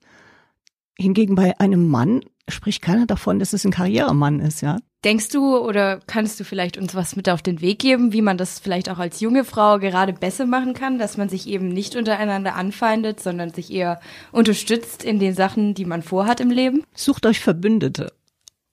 Hingegen 0.99 1.35
bei 1.35 1.59
einem 1.61 1.89
Mann 1.89 2.21
spricht 2.49 2.83
keiner 2.83 3.07
davon, 3.07 3.39
dass 3.39 3.53
es 3.53 3.65
ein 3.65 3.71
Karrieremann 3.71 4.41
ist, 4.41 4.61
ja. 4.61 4.79
Denkst 5.05 5.29
du 5.29 5.57
oder 5.57 6.01
kannst 6.07 6.41
du 6.41 6.45
vielleicht 6.45 6.77
uns 6.77 6.95
was 6.95 7.15
mit 7.15 7.29
auf 7.29 7.43
den 7.43 7.61
Weg 7.61 7.79
geben, 7.79 8.13
wie 8.13 8.23
man 8.23 8.39
das 8.39 8.59
vielleicht 8.59 8.89
auch 8.89 8.99
als 8.99 9.21
junge 9.21 9.45
Frau 9.45 9.79
gerade 9.79 10.13
besser 10.13 10.47
machen 10.47 10.75
kann, 10.75 10.99
dass 10.99 11.17
man 11.17 11.29
sich 11.29 11.47
eben 11.49 11.69
nicht 11.69 11.95
untereinander 11.95 12.55
anfeindet, 12.57 13.21
sondern 13.21 13.53
sich 13.53 13.73
eher 13.73 14.01
unterstützt 14.33 15.05
in 15.05 15.19
den 15.19 15.35
Sachen, 15.35 15.75
die 15.75 15.85
man 15.85 16.03
vorhat 16.03 16.41
im 16.41 16.51
Leben? 16.51 16.83
Sucht 16.95 17.27
euch 17.27 17.41
Verbündete. 17.41 18.13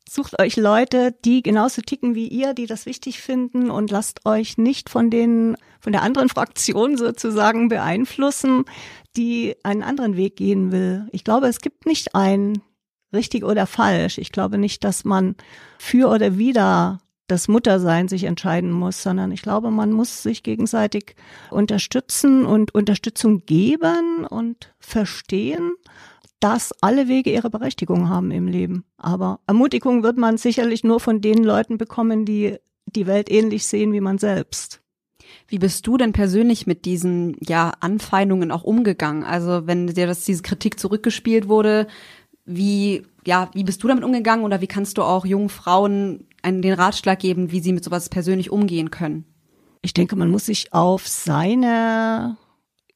Sucht 0.10 0.40
euch 0.40 0.58
Leute, 0.58 1.16
die 1.26 1.42
genauso 1.42 1.82
ticken 1.82 2.14
wie 2.14 2.28
ihr, 2.28 2.54
die 2.54 2.68
das 2.68 2.86
wichtig 2.86 3.20
finden 3.22 3.72
und 3.72 3.90
lasst 3.90 4.26
euch 4.26 4.58
nicht 4.58 4.90
von 4.90 5.10
den, 5.10 5.56
von 5.80 5.92
der 5.92 6.04
anderen 6.04 6.30
Fraktion 6.30 6.98
sozusagen 6.98 7.68
beeinflussen, 7.68 8.66
die 9.18 9.56
einen 9.64 9.82
anderen 9.82 10.16
Weg 10.16 10.36
gehen 10.36 10.72
will. 10.72 11.08
Ich 11.12 11.24
glaube, 11.24 11.48
es 11.48 11.62
gibt 11.62 11.86
nicht 11.86 12.16
einen 12.16 12.62
richtig 13.14 13.44
oder 13.44 13.66
falsch. 13.68 14.18
Ich 14.18 14.32
glaube 14.32 14.58
nicht, 14.58 14.84
dass 14.84 15.06
man 15.06 15.36
für 15.78 16.10
oder 16.10 16.38
wider 16.38 17.00
das 17.28 17.48
Muttersein 17.48 18.08
sich 18.08 18.26
entscheiden 18.26 18.72
muss, 18.72 19.02
sondern 19.02 19.32
ich 19.32 19.42
glaube, 19.42 19.72
man 19.72 19.92
muss 19.92 20.24
sich 20.24 20.44
gegenseitig 20.44 21.16
unterstützen 21.50 22.46
und 22.46 22.76
Unterstützung 22.76 23.46
geben 23.46 24.26
und 24.26 24.74
verstehen, 24.80 25.72
dass 26.40 26.74
alle 26.82 27.08
Wege 27.08 27.32
ihre 27.32 27.50
Berechtigung 27.50 28.10
haben 28.10 28.30
im 28.32 28.48
Leben. 28.48 28.84
Aber 28.98 29.40
Ermutigung 29.48 30.04
wird 30.04 30.18
man 30.18 30.38
sicherlich 30.38 30.84
nur 30.84 31.00
von 31.00 31.22
den 31.22 31.44
Leuten 31.44 31.78
bekommen, 31.78 32.26
die 32.26 32.58
die 32.86 33.08
Welt 33.08 33.32
ähnlich 33.32 33.66
sehen 33.66 33.94
wie 33.94 34.02
man 34.02 34.18
selbst. 34.18 34.82
Wie 35.48 35.58
bist 35.58 35.88
du 35.88 35.98
denn 35.98 36.14
persönlich 36.14 36.68
mit 36.68 36.86
diesen 36.86 37.38
ja 37.40 37.72
Anfeindungen 37.80 38.52
auch 38.52 38.64
umgegangen? 38.64 39.24
Also 39.24 39.68
wenn 39.68 39.88
dir 39.88 40.08
das 40.08 40.26
diese 40.26 40.42
Kritik 40.42 40.80
zurückgespielt 40.80 41.48
wurde, 41.48 41.88
wie, 42.46 43.04
ja, 43.26 43.50
wie 43.54 43.64
bist 43.64 43.84
du 43.84 43.88
damit 43.88 44.04
umgegangen 44.04 44.46
oder 44.46 44.62
wie 44.62 44.68
kannst 44.68 44.98
du 44.98 45.04
auch 45.04 45.26
jungen 45.26 45.50
Frauen 45.50 46.28
einen, 46.42 46.62
den 46.62 46.74
Ratschlag 46.74 47.20
geben, 47.20 47.52
wie 47.52 47.62
sie 47.62 47.74
mit 47.74 47.84
sowas 47.84 48.10
persönlich 48.10 48.52
umgehen 48.52 48.92
können? 48.92 49.26
Ich 49.82 49.94
denke, 49.94 50.16
man 50.16 50.32
muss 50.32 50.46
sich 50.46 50.74
auf 50.74 51.08
seine 51.08 52.38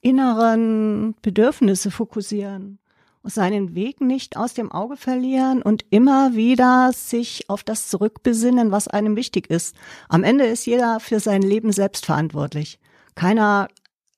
inneren 0.02 1.16
Bedürfnisse 1.22 1.92
fokussieren 1.92 2.80
und 3.24 3.34
seinen 3.34 3.76
Weg 3.76 4.00
nicht 4.00 4.38
aus 4.38 4.54
dem 4.54 4.72
Auge 4.72 4.96
verlieren 4.96 5.62
und 5.62 5.86
immer 5.90 6.36
wieder 6.36 6.92
sich 6.94 7.50
auf 7.50 7.64
das 7.64 7.90
zurückbesinnen, 7.90 8.72
was 8.72 8.88
einem 8.88 9.16
wichtig 9.18 9.50
ist. 9.50 9.76
Am 10.08 10.24
Ende 10.24 10.46
ist 10.46 10.66
jeder 10.66 11.00
für 11.00 11.20
sein 11.20 11.42
Leben 11.42 11.74
selbst 11.74 12.06
verantwortlich. 12.06 12.80
Keiner 13.16 13.68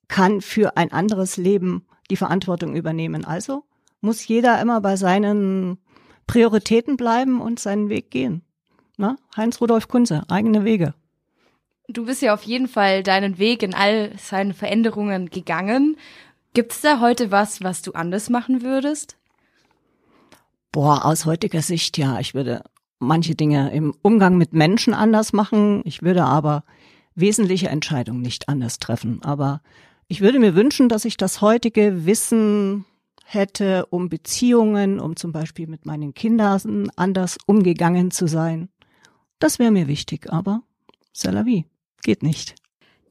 kann 0.06 0.40
für 0.40 0.76
ein 0.76 0.92
anderes 0.92 1.36
Leben 1.36 1.86
die 2.10 2.16
Verantwortung 2.16 2.76
übernehmen. 2.76 3.24
Also 3.24 3.64
muss 4.00 4.26
jeder 4.26 4.60
immer 4.60 4.80
bei 4.80 4.96
seinen 4.96 5.78
Prioritäten 6.26 6.96
bleiben 6.96 7.40
und 7.40 7.58
seinen 7.58 7.88
Weg 7.88 8.10
gehen. 8.10 8.42
Na? 8.96 9.16
Heinz 9.36 9.60
Rudolf 9.60 9.88
Kunze, 9.88 10.22
eigene 10.28 10.64
Wege. 10.64 10.94
Du 11.88 12.06
bist 12.06 12.22
ja 12.22 12.32
auf 12.32 12.44
jeden 12.44 12.68
Fall 12.68 13.02
deinen 13.02 13.38
Weg 13.38 13.62
in 13.62 13.74
all 13.74 14.12
seinen 14.16 14.54
Veränderungen 14.54 15.28
gegangen. 15.30 15.96
Gibt's 16.54 16.80
da 16.80 17.00
heute 17.00 17.30
was, 17.30 17.62
was 17.62 17.82
du 17.82 17.92
anders 17.92 18.30
machen 18.30 18.62
würdest? 18.62 19.16
Boah, 20.72 21.04
aus 21.04 21.26
heutiger 21.26 21.62
Sicht 21.62 21.98
ja. 21.98 22.20
Ich 22.20 22.34
würde 22.34 22.62
manche 23.00 23.34
Dinge 23.34 23.72
im 23.72 23.94
Umgang 24.02 24.36
mit 24.36 24.52
Menschen 24.52 24.94
anders 24.94 25.32
machen. 25.32 25.82
Ich 25.84 26.02
würde 26.02 26.24
aber 26.24 26.64
wesentliche 27.16 27.68
Entscheidungen 27.68 28.20
nicht 28.20 28.48
anders 28.48 28.78
treffen. 28.78 29.20
Aber 29.24 29.62
ich 30.06 30.20
würde 30.20 30.38
mir 30.38 30.54
wünschen, 30.54 30.88
dass 30.88 31.04
ich 31.04 31.16
das 31.16 31.40
heutige 31.40 32.06
Wissen 32.06 32.84
hätte, 33.32 33.86
um 33.86 34.08
Beziehungen, 34.08 35.00
um 35.00 35.16
zum 35.16 35.32
Beispiel 35.32 35.66
mit 35.66 35.86
meinen 35.86 36.14
Kindern 36.14 36.90
anders 36.96 37.38
umgegangen 37.46 38.10
zu 38.10 38.26
sein. 38.26 38.68
Das 39.38 39.58
wäre 39.58 39.70
mir 39.70 39.86
wichtig, 39.86 40.32
aber 40.32 40.62
c'est. 41.14 41.64
Geht 42.02 42.22
nicht. 42.22 42.54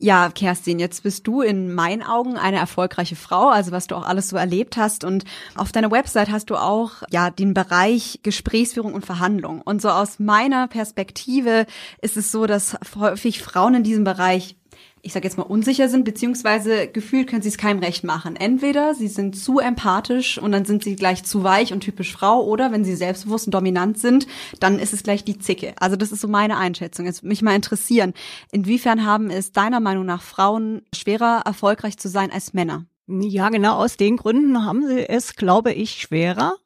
Ja, 0.01 0.29
Kerstin, 0.29 0.79
jetzt 0.79 1.03
bist 1.03 1.27
du 1.27 1.41
in 1.41 1.73
meinen 1.73 2.03
Augen 2.03 2.37
eine 2.37 2.57
erfolgreiche 2.57 3.17
Frau, 3.17 3.49
also 3.49 3.73
was 3.73 3.87
du 3.87 3.95
auch 3.95 4.05
alles 4.05 4.29
so 4.29 4.37
erlebt 4.37 4.77
hast. 4.77 5.03
Und 5.03 5.25
auf 5.55 5.73
deiner 5.73 5.91
Website 5.91 6.31
hast 6.31 6.49
du 6.49 6.55
auch 6.55 7.03
ja 7.11 7.29
den 7.29 7.53
Bereich 7.53 8.21
Gesprächsführung 8.23 8.93
und 8.93 9.05
Verhandlung. 9.05 9.61
Und 9.61 9.81
so 9.81 9.89
aus 9.89 10.17
meiner 10.17 10.69
Perspektive 10.69 11.65
ist 12.01 12.15
es 12.15 12.31
so, 12.31 12.45
dass 12.45 12.77
häufig 12.95 13.43
Frauen 13.43 13.75
in 13.75 13.83
diesem 13.83 14.05
Bereich 14.05 14.55
ich 15.01 15.13
sage 15.13 15.25
jetzt 15.25 15.37
mal, 15.37 15.43
unsicher 15.43 15.89
sind, 15.89 16.05
beziehungsweise 16.05 16.87
gefühlt 16.87 17.27
können 17.27 17.41
sie 17.41 17.49
es 17.49 17.57
keinem 17.57 17.79
recht 17.79 18.03
machen. 18.03 18.35
Entweder 18.35 18.93
sie 18.95 19.07
sind 19.07 19.37
zu 19.37 19.59
empathisch 19.59 20.37
und 20.37 20.51
dann 20.51 20.65
sind 20.65 20.83
sie 20.83 20.95
gleich 20.95 21.23
zu 21.23 21.43
weich 21.43 21.73
und 21.73 21.81
typisch 21.81 22.11
Frau, 22.11 22.43
oder 22.43 22.71
wenn 22.71 22.83
sie 22.83 22.95
selbstbewusst 22.95 23.47
und 23.47 23.53
dominant 23.53 23.97
sind, 23.99 24.27
dann 24.59 24.79
ist 24.79 24.93
es 24.93 25.03
gleich 25.03 25.23
die 25.23 25.39
Zicke. 25.39 25.73
Also 25.79 25.95
das 25.95 26.11
ist 26.11 26.21
so 26.21 26.27
meine 26.27 26.57
Einschätzung. 26.57 27.05
Es 27.05 27.21
würde 27.21 27.29
mich 27.29 27.41
mal 27.41 27.55
interessieren, 27.55 28.13
inwiefern 28.51 29.05
haben 29.05 29.29
es 29.29 29.51
deiner 29.51 29.79
Meinung 29.79 30.05
nach 30.05 30.21
Frauen 30.21 30.81
schwerer, 30.93 31.43
erfolgreich 31.45 31.97
zu 31.97 32.09
sein 32.09 32.31
als 32.31 32.53
Männer? 32.53 32.85
Ja, 33.07 33.49
genau 33.49 33.77
aus 33.77 33.97
den 33.97 34.17
Gründen 34.17 34.65
haben 34.65 34.85
sie 34.85 35.07
es, 35.07 35.35
glaube 35.35 35.73
ich, 35.73 36.01
schwerer. 36.01 36.57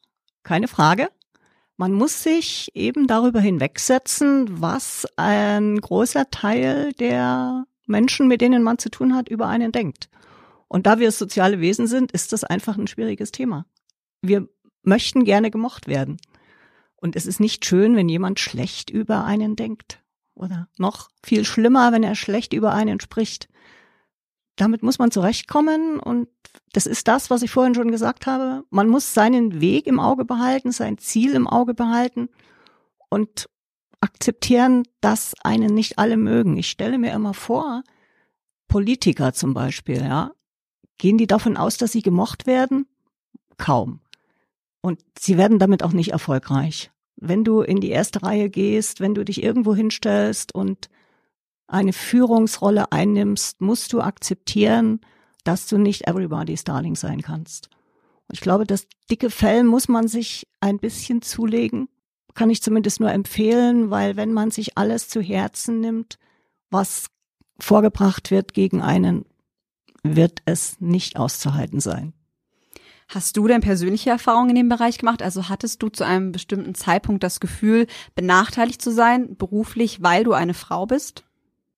Keine 0.44 0.68
Frage. 0.68 1.08
Man 1.78 1.94
muss 1.94 2.22
sich 2.22 2.70
eben 2.76 3.08
darüber 3.08 3.40
hinwegsetzen, 3.40 4.62
was 4.62 5.08
ein 5.16 5.80
großer 5.80 6.30
Teil 6.30 6.94
der 6.94 7.66
Menschen, 7.86 8.28
mit 8.28 8.42
denen 8.42 8.64
man 8.64 8.78
zu 8.78 8.90
tun 8.90 9.16
hat, 9.16 9.30
über 9.30 9.48
einen 9.48 9.72
denkt. 9.72 10.10
Und 10.68 10.88
da 10.88 11.00
wir 11.00 11.12
soziale 11.12 11.60
Wesen 11.60 11.88
sind, 11.88 12.12
ist 12.12 12.34
das 12.34 12.44
einfach 12.44 12.78
ein 12.78 12.88
schwieriges 12.88 13.32
Thema. 13.32 13.66
Wir 14.22 14.48
möchten 14.82 15.24
gerne 15.24 15.52
gemocht 15.52 15.88
werden. 15.88 16.18
Und 16.96 17.16
es 17.16 17.26
ist 17.26 17.40
nicht 17.40 17.66
schön, 17.66 17.96
wenn 17.96 18.10
jemand 18.10 18.40
schlecht 18.40 18.90
über 18.90 19.26
einen 19.26 19.56
denkt. 19.56 20.02
Oder 20.36 20.68
noch 20.78 21.10
viel 21.24 21.46
schlimmer, 21.46 21.92
wenn 21.92 22.04
er 22.04 22.16
schlecht 22.16 22.54
über 22.54 22.74
einen 22.74 23.00
spricht. 23.00 23.50
Damit 24.56 24.84
muss 24.84 25.00
man 25.00 25.12
zurechtkommen 25.12 26.00
und 26.00 26.28
das 26.74 26.86
ist 26.86 27.08
das, 27.08 27.30
was 27.30 27.42
ich 27.42 27.52
vorhin 27.52 27.76
schon 27.76 27.92
gesagt 27.92 28.28
habe. 28.28 28.64
Man 28.70 28.88
muss 28.88 29.14
seinen 29.14 29.62
Weg 29.62 29.88
im 29.88 30.00
Auge 30.00 30.26
behalten, 30.26 30.72
sein 30.72 30.98
Ziel 30.98 31.34
im 31.34 31.48
Auge 31.48 31.74
behalten 31.74 32.30
und 33.10 33.50
akzeptieren, 34.04 34.84
dass 35.00 35.34
einen 35.44 35.74
nicht 35.74 35.98
alle 35.98 36.18
mögen. 36.18 36.58
Ich 36.58 36.70
stelle 36.70 36.98
mir 36.98 37.14
immer 37.14 37.34
vor, 37.34 37.84
Politiker 38.68 39.34
zum 39.34 39.54
Beispiel, 39.54 40.02
ja, 40.02 40.32
gehen 40.98 41.18
die 41.18 41.28
davon 41.28 41.56
aus, 41.56 41.78
dass 41.78 41.94
sie 41.94 42.02
gemocht 42.02 42.46
werden? 42.46 42.86
Kaum. 43.58 44.02
Und 44.82 45.00
sie 45.18 45.38
werden 45.38 45.58
damit 45.58 45.84
auch 45.84 45.94
nicht 45.94 46.12
erfolgreich. 46.12 46.92
Wenn 47.16 47.46
du 47.46 47.62
in 47.62 47.80
die 47.80 47.92
erste 47.92 48.24
Reihe 48.24 48.50
gehst, 48.50 49.00
wenn 49.00 49.16
du 49.16 49.24
dich 49.24 49.42
irgendwo 49.42 49.74
hinstellst 49.74 50.54
und 50.54 50.90
eine 51.68 51.94
Führungsrolle 51.94 52.92
einnimmst, 52.92 53.62
musst 53.62 53.94
du 53.94 54.02
akzeptieren, 54.02 55.00
dass 55.46 55.68
du 55.68 55.78
nicht 55.78 56.08
everybody's 56.08 56.66
darling 56.66 56.96
sein 56.96 57.22
kannst. 57.22 57.70
ich 58.32 58.42
glaube, 58.42 58.66
das 58.66 58.88
dicke 59.10 59.30
Fell 59.30 59.64
muss 59.64 59.88
man 59.88 60.10
sich 60.10 60.48
ein 60.60 60.80
bisschen 60.80 61.22
zulegen 61.22 61.88
kann 62.34 62.50
ich 62.50 62.62
zumindest 62.62 63.00
nur 63.00 63.12
empfehlen, 63.12 63.90
weil 63.90 64.16
wenn 64.16 64.34
man 64.34 64.52
sich 64.52 64.78
alles 64.78 65.10
zu 65.10 65.22
Herzen 65.22 65.80
nimmt, 65.80 66.18
was 66.70 67.08
vorgebracht 67.60 68.32
wird 68.32 68.54
gegen 68.54 68.82
einen, 68.82 69.26
wird 70.04 70.42
es 70.46 70.80
nicht 70.80 71.18
auszuhalten 71.18 71.80
sein. 71.80 72.14
Hast 73.08 73.38
du 73.38 73.48
denn 73.48 73.62
persönliche 73.62 74.10
Erfahrungen 74.10 74.52
in 74.52 74.56
dem 74.56 74.70
Bereich 74.70 74.98
gemacht? 74.98 75.22
Also 75.22 75.50
hattest 75.50 75.84
du 75.84 75.90
zu 75.90 76.04
einem 76.04 76.32
bestimmten 76.32 76.74
Zeitpunkt 76.74 77.24
das 77.24 77.40
Gefühl, 77.40 77.88
benachteiligt 78.16 78.82
zu 78.82 78.92
sein, 78.92 79.36
beruflich, 79.38 80.02
weil 80.02 80.24
du 80.24 80.34
eine 80.34 80.54
Frau 80.54 80.86
bist? 80.86 81.24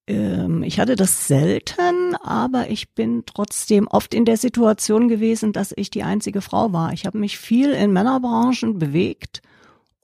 Ähm, 0.07 0.63
ich 0.63 0.79
hatte 0.79 0.95
das 0.95 1.27
selten, 1.27 2.15
aber 2.21 2.69
ich 2.69 2.93
bin 2.93 3.23
trotzdem 3.25 3.87
oft 3.87 4.13
in 4.13 4.25
der 4.25 4.37
Situation 4.37 5.07
gewesen, 5.07 5.51
dass 5.51 5.73
ich 5.75 5.89
die 5.89 6.03
einzige 6.03 6.41
Frau 6.41 6.71
war. 6.71 6.93
Ich 6.93 7.05
habe 7.05 7.17
mich 7.17 7.37
viel 7.37 7.71
in 7.71 7.91
Männerbranchen 7.91 8.79
bewegt 8.79 9.41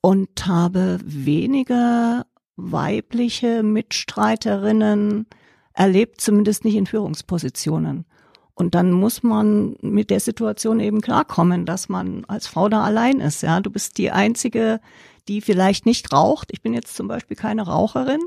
und 0.01 0.47
habe 0.47 0.99
wenige 1.03 2.25
weibliche 2.55 3.63
Mitstreiterinnen 3.63 5.27
erlebt, 5.73 6.21
zumindest 6.21 6.65
nicht 6.65 6.75
in 6.75 6.85
Führungspositionen. 6.85 8.05
Und 8.53 8.75
dann 8.75 8.91
muss 8.91 9.23
man 9.23 9.75
mit 9.81 10.09
der 10.09 10.19
Situation 10.19 10.79
eben 10.79 11.01
klarkommen, 11.01 11.65
dass 11.65 11.89
man 11.89 12.25
als 12.25 12.47
Frau 12.47 12.69
da 12.69 12.83
allein 12.83 13.19
ist. 13.19 13.41
Ja, 13.41 13.59
du 13.61 13.71
bist 13.71 13.97
die 13.97 14.11
einzige, 14.11 14.81
die 15.27 15.41
vielleicht 15.41 15.85
nicht 15.85 16.11
raucht. 16.11 16.49
Ich 16.51 16.61
bin 16.61 16.73
jetzt 16.73 16.95
zum 16.95 17.07
Beispiel 17.07 17.37
keine 17.37 17.63
Raucherin. 17.63 18.21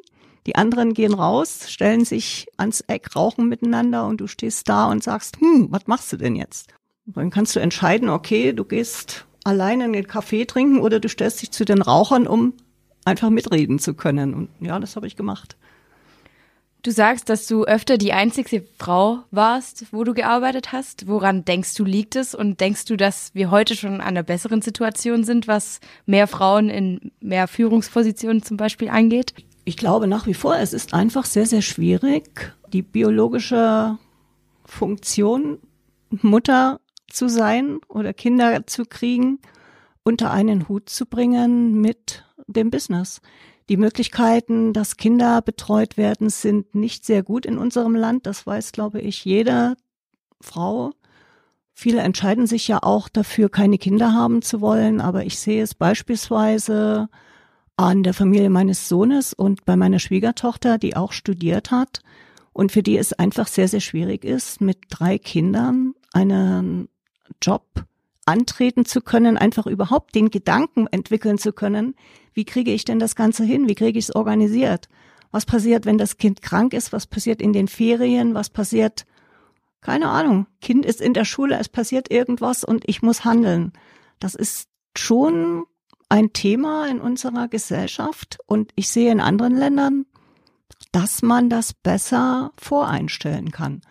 Die 0.47 0.57
anderen 0.57 0.93
gehen 0.93 1.15
raus, 1.15 1.71
stellen 1.71 2.05
sich 2.05 2.49
ans 2.57 2.81
Eck, 2.83 3.15
rauchen 3.17 3.49
miteinander 3.49 4.07
und 4.07 4.21
du 4.21 4.27
stehst 4.27 4.69
da 4.69 4.91
und 4.91 5.03
sagst, 5.03 5.41
hm, 5.41 5.69
was 5.71 5.87
machst 5.87 6.13
du 6.13 6.17
denn 6.17 6.37
jetzt? 6.37 6.75
dann 7.07 7.31
kannst 7.31 7.55
du 7.55 7.61
entscheiden, 7.61 8.09
okay, 8.09 8.53
du 8.53 8.65
gehst 8.65 9.27
alleine 9.45 9.85
einen 9.85 10.07
Kaffee 10.07 10.47
trinken 10.47 10.81
oder 10.81 11.01
du 11.01 11.09
stellst 11.09 11.43
dich 11.43 11.51
zu 11.51 11.65
den 11.65 11.83
Rauchern, 11.83 12.27
um 12.27 12.55
einfach 13.05 13.31
mitreden 13.31 13.79
zu 13.79 13.95
können. 13.95 14.35
Und 14.35 14.49
ja, 14.61 14.79
das 14.81 14.97
habe 14.97 15.07
ich 15.07 15.17
gemacht. 15.17 15.57
Du 16.83 16.91
sagst, 16.91 17.31
dass 17.31 17.47
du 17.47 17.65
öfter 17.65 17.97
die 17.97 18.13
einzige 18.13 18.63
Frau 18.77 19.21
warst, 19.31 19.87
wo 19.91 20.05
du 20.05 20.13
gearbeitet 20.13 20.73
hast. 20.73 21.07
Woran 21.07 21.47
denkst 21.47 21.75
du, 21.77 21.85
liegt 21.85 22.15
es? 22.15 22.35
Und 22.35 22.61
denkst 22.61 22.85
du, 22.85 22.97
dass 22.97 23.35
wir 23.35 23.51
heute 23.51 23.75
schon 23.75 23.95
an 23.95 24.01
einer 24.03 24.23
besseren 24.23 24.61
Situation 24.61 25.25
sind, 25.25 25.49
was 25.49 25.81
mehr 26.05 26.27
Frauen 26.27 26.69
in 26.69 27.11
mehr 27.21 27.49
Führungspositionen 27.49 28.43
zum 28.43 28.59
Beispiel 28.59 28.91
angeht? 28.91 29.33
Ich 29.65 29.79
glaube 29.79 30.07
nach 30.07 30.27
wie 30.27 30.35
vor, 30.35 30.59
es 30.59 30.75
ist 30.75 30.93
einfach 30.93 31.25
sehr, 31.25 31.47
sehr 31.47 31.63
schwierig, 31.63 32.55
die 32.71 32.83
biologische 32.83 33.97
Funktion 34.67 35.59
Mutter 36.11 36.81
zu 37.15 37.29
sein 37.29 37.79
oder 37.89 38.13
Kinder 38.13 38.67
zu 38.67 38.85
kriegen, 38.85 39.39
unter 40.03 40.31
einen 40.31 40.69
Hut 40.69 40.89
zu 40.89 41.07
bringen 41.07 41.81
mit 41.81 42.25
dem 42.47 42.71
Business. 42.71 43.21
Die 43.69 43.79
Möglichkeiten, 43.79 44.75
dass 44.75 44.99
Kinder 44.99 45.41
betreut 45.41 45.97
werden, 45.97 46.29
sind 46.29 46.75
nicht 46.75 47.07
sehr 47.07 47.23
gut 47.23 47.47
in 47.47 47.57
unserem 47.57 47.95
Land. 47.95 48.27
Das 48.27 48.47
weiß, 48.47 48.73
glaube 48.73 49.01
ich, 49.01 49.25
jede 49.25 49.77
Frau. 50.41 50.93
Viele 51.73 52.03
entscheiden 52.03 52.47
sich 52.47 52.69
ja 52.69 52.83
auch 52.83 53.09
dafür, 53.09 53.49
keine 53.49 53.79
Kinder 53.79 54.13
haben 54.13 54.43
zu 54.43 54.61
wollen. 54.61 55.01
Aber 55.01 55.25
ich 55.25 55.39
sehe 55.39 55.63
es 55.63 55.75
beispielsweise 55.75 57.09
an 57.77 58.03
der 58.03 58.15
Familie 58.15 58.51
meines 58.51 58.89
Sohnes 58.89 59.33
und 59.33 59.65
bei 59.65 59.77
meiner 59.77 59.99
Schwiegertochter, 59.99 60.77
die 60.77 60.95
auch 60.95 61.13
studiert 61.13 61.71
hat 61.71 62.01
und 62.53 62.71
für 62.71 62.83
die 62.83 62.97
es 62.97 63.13
einfach 63.13 63.49
sehr, 63.49 63.69
sehr 63.69 63.81
schwierig 63.81 64.25
ist, 64.25 64.61
mit 64.61 64.79
drei 64.91 65.19
Kindern 65.19 65.95
einen 66.13 66.89
Job 67.41 67.85
antreten 68.27 68.85
zu 68.85 69.01
können, 69.01 69.37
einfach 69.37 69.67
überhaupt 69.67 70.15
den 70.15 70.31
Gedanken 70.31 70.87
entwickeln 70.87 71.39
zu 71.39 71.53
können, 71.53 71.95
wie 72.33 72.45
kriege 72.45 72.73
ich 72.73 72.85
denn 72.85 72.99
das 72.99 73.17
Ganze 73.17 73.45
hin, 73.45 73.69
wie 73.69 73.75
kriege 73.75 73.99
ich 73.99 74.07
es 74.07 74.15
organisiert, 74.15 74.89
was 75.31 75.47
passiert, 75.47 75.85
wenn 75.85 75.99
das 75.99 76.17
Kind 76.17 76.43
krank 76.43 76.73
ist, 76.73 76.93
was 76.93 77.07
passiert 77.07 77.43
in 77.43 77.53
den 77.53 77.69
Ferien, 77.69 78.35
was 78.35 78.51
passiert, 78.51 79.05
keine 79.81 80.09
Ahnung, 80.09 80.47
Kind 80.61 80.87
ist 80.87 81.01
in 81.01 81.13
der 81.13 81.25
Schule, 81.25 81.59
es 81.59 81.69
passiert 81.69 82.11
irgendwas 82.11 82.65
und 82.65 82.85
ich 82.87 83.03
muss 83.03 83.25
handeln. 83.25 83.73
Das 84.19 84.35
ist 84.35 84.69
schon 84.97 85.65
ein 86.09 86.33
Thema 86.33 86.89
in 86.89 87.01
unserer 87.01 87.49
Gesellschaft 87.49 88.39
und 88.47 88.73
ich 88.77 88.89
sehe 88.89 89.13
in 89.13 89.21
anderen 89.21 89.57
Ländern, 89.57 90.07
dass 90.93 91.23
man 91.23 91.51
das 91.51 91.75
besser 91.75 92.53
voreinstellen 92.57 93.51
kann 93.51 93.83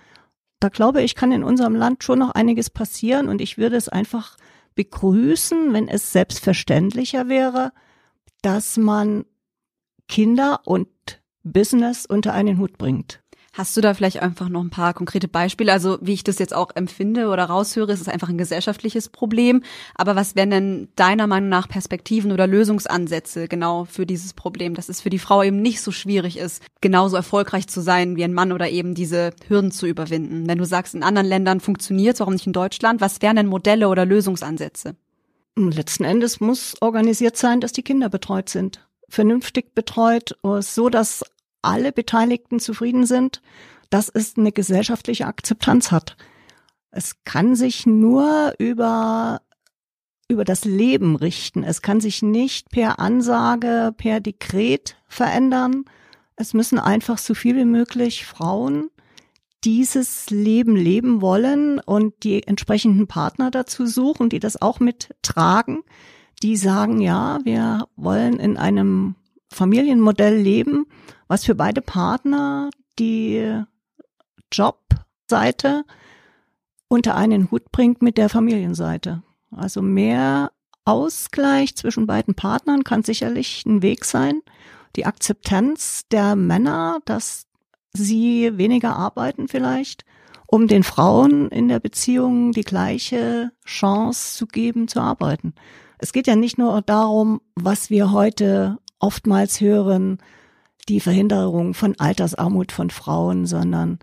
da 0.64 0.70
glaube 0.70 1.02
ich, 1.02 1.16
kann 1.16 1.34
in 1.34 1.44
unserem 1.44 1.76
Land 1.76 2.06
schon 2.06 2.20
noch 2.20 2.32
einiges 2.32 2.70
passieren 2.70 3.28
und 3.28 3.42
ich 3.42 3.58
würde 3.58 3.76
es 3.76 3.90
einfach 3.90 4.38
begrüßen, 4.76 5.74
wenn 5.74 5.90
es 5.90 6.14
selbstverständlicher 6.14 7.28
wäre, 7.28 7.74
dass 8.42 8.78
man 8.78 9.26
Kinder 10.08 10.62
und 10.66 10.88
Business 11.44 12.06
unter 12.06 12.34
einen 12.34 12.60
Hut 12.60 12.78
bringt. 12.78 13.23
Hast 13.56 13.78
du 13.78 13.82
da 13.82 13.94
vielleicht 13.94 14.20
einfach 14.20 14.50
noch 14.50 14.64
ein 14.64 14.72
paar 14.72 14.96
konkrete 14.96 15.28
Beispiele? 15.28 15.72
Also 15.72 16.00
wie 16.02 16.14
ich 16.14 16.24
das 16.24 16.40
jetzt 16.40 16.56
auch 16.56 16.72
empfinde 16.74 17.28
oder 17.28 17.46
raushöre, 17.46 17.92
ist 17.92 18.02
es 18.02 18.08
einfach 18.08 18.30
ein 18.30 18.40
gesellschaftliches 18.40 19.10
Problem. 19.10 19.62
Aber 19.94 20.16
was 20.16 20.36
wären 20.36 20.50
denn 20.50 20.88
deiner 20.96 21.28
Meinung 21.28 21.50
nach 21.50 21.70
Perspektiven 21.70 22.32
oder 22.32 22.48
Lösungsansätze 22.48 23.48
genau 23.48 23.86
für 23.86 24.08
dieses 24.08 24.34
Problem, 24.34 24.74
dass 24.74 24.90
es 24.90 25.02
für 25.02 25.12
die 25.12 25.20
Frau 25.20 25.44
eben 25.44 25.62
nicht 25.62 25.82
so 25.82 25.92
schwierig 25.92 26.38
ist, 26.38 26.64
genauso 26.82 27.16
erfolgreich 27.16 27.68
zu 27.68 27.82
sein 27.82 28.16
wie 28.16 28.24
ein 28.24 28.34
Mann 28.34 28.54
oder 28.54 28.72
eben 28.72 28.96
diese 28.96 29.30
Hürden 29.48 29.70
zu 29.70 29.86
überwinden? 29.86 30.48
Wenn 30.48 30.58
du 30.58 30.66
sagst, 30.66 30.96
in 30.96 31.04
anderen 31.04 31.28
Ländern 31.28 31.60
funktioniert 31.60 32.20
warum 32.20 32.34
nicht 32.34 32.48
in 32.48 32.54
Deutschland? 32.54 33.02
Was 33.02 33.22
wären 33.22 33.36
denn 33.36 33.46
Modelle 33.46 33.88
oder 33.88 34.04
Lösungsansätze? 34.04 34.96
Letzten 35.56 36.06
Endes 36.06 36.40
muss 36.40 36.76
organisiert 36.82 37.38
sein, 37.38 37.62
dass 37.62 37.72
die 37.72 37.84
Kinder 37.84 38.10
betreut 38.10 38.50
sind. 38.50 38.88
Vernünftig 39.10 39.76
betreut, 39.76 40.36
so 40.62 40.90
dass 40.90 41.24
alle 41.64 41.92
Beteiligten 41.92 42.60
zufrieden 42.60 43.06
sind, 43.06 43.42
dass 43.90 44.10
es 44.10 44.38
eine 44.38 44.52
gesellschaftliche 44.52 45.28
Akzeptanz 45.28 45.92
hat. 45.92 46.18
Es 46.92 47.24
kann 47.24 47.56
sich 47.56 47.86
nur 47.86 48.54
über 48.58 49.42
über 50.30 50.46
das 50.46 50.66
Leben 50.66 51.16
richten. 51.16 51.64
Es 51.64 51.82
kann 51.82 52.02
sich 52.02 52.22
nicht 52.22 52.70
per 52.70 53.00
Ansage, 53.00 53.94
per 53.96 54.20
Dekret 54.20 54.96
verändern. 55.08 55.86
Es 56.36 56.54
müssen 56.54 56.80
einfach 56.80 57.18
so 57.18 57.36
viel 57.36 57.56
wie 57.56 57.66
möglich 57.66 58.26
Frauen 58.26 58.90
dieses 59.64 60.30
Leben 60.30 60.76
leben 60.76 61.22
wollen 61.22 61.80
und 61.80 62.24
die 62.24 62.46
entsprechenden 62.46 63.08
Partner 63.08 63.50
dazu 63.50 63.86
suchen, 63.86 64.30
die 64.30 64.40
das 64.40 64.62
auch 64.62 64.80
mittragen, 64.80 65.84
die 66.42 66.58
sagen, 66.58 67.00
ja, 67.00 67.40
wir 67.44 67.88
wollen 67.96 68.40
in 68.40 68.58
einem 68.58 69.16
Familienmodell 69.50 70.36
leben, 70.36 70.86
was 71.34 71.46
für 71.46 71.56
beide 71.56 71.82
Partner 71.82 72.70
die 73.00 73.60
Jobseite 74.52 75.84
unter 76.88 77.16
einen 77.16 77.50
Hut 77.50 77.72
bringt 77.72 78.04
mit 78.04 78.20
der 78.20 78.30
Familienseite. 78.30 79.24
Also 79.50 79.82
mehr 79.82 80.52
Ausgleich 80.86 81.76
zwischen 81.76 82.06
beiden 82.06 82.36
Partnern 82.36 82.84
kann 82.84 83.02
sicherlich 83.02 83.66
ein 83.66 83.82
Weg 83.82 84.06
sein. 84.06 84.42
Die 84.96 85.08
Akzeptanz 85.08 86.04
der 86.12 86.36
Männer, 86.36 87.00
dass 87.06 87.48
sie 87.94 88.56
weniger 88.60 88.96
arbeiten 88.96 89.48
vielleicht, 89.48 90.06
um 90.46 90.68
den 90.68 90.84
Frauen 90.84 91.50
in 91.50 91.68
der 91.68 91.80
Beziehung 91.80 92.52
die 92.52 92.62
gleiche 92.62 93.52
Chance 93.66 94.38
zu 94.38 94.46
geben, 94.46 94.88
zu 94.88 95.00
arbeiten. 95.00 95.56
Es 95.98 96.14
geht 96.14 96.28
ja 96.28 96.36
nicht 96.36 96.60
nur 96.60 96.84
darum, 96.84 97.42
was 97.56 97.90
wir 97.90 98.12
heute 98.12 98.78
oftmals 99.00 99.62
hören, 99.62 100.20
die 100.90 101.00
Verhinderung 101.00 101.74
von 101.74 102.00
Altersarmut 102.00 102.72
von 102.72 102.90
Frauen, 102.90 103.46
sondern 103.46 104.00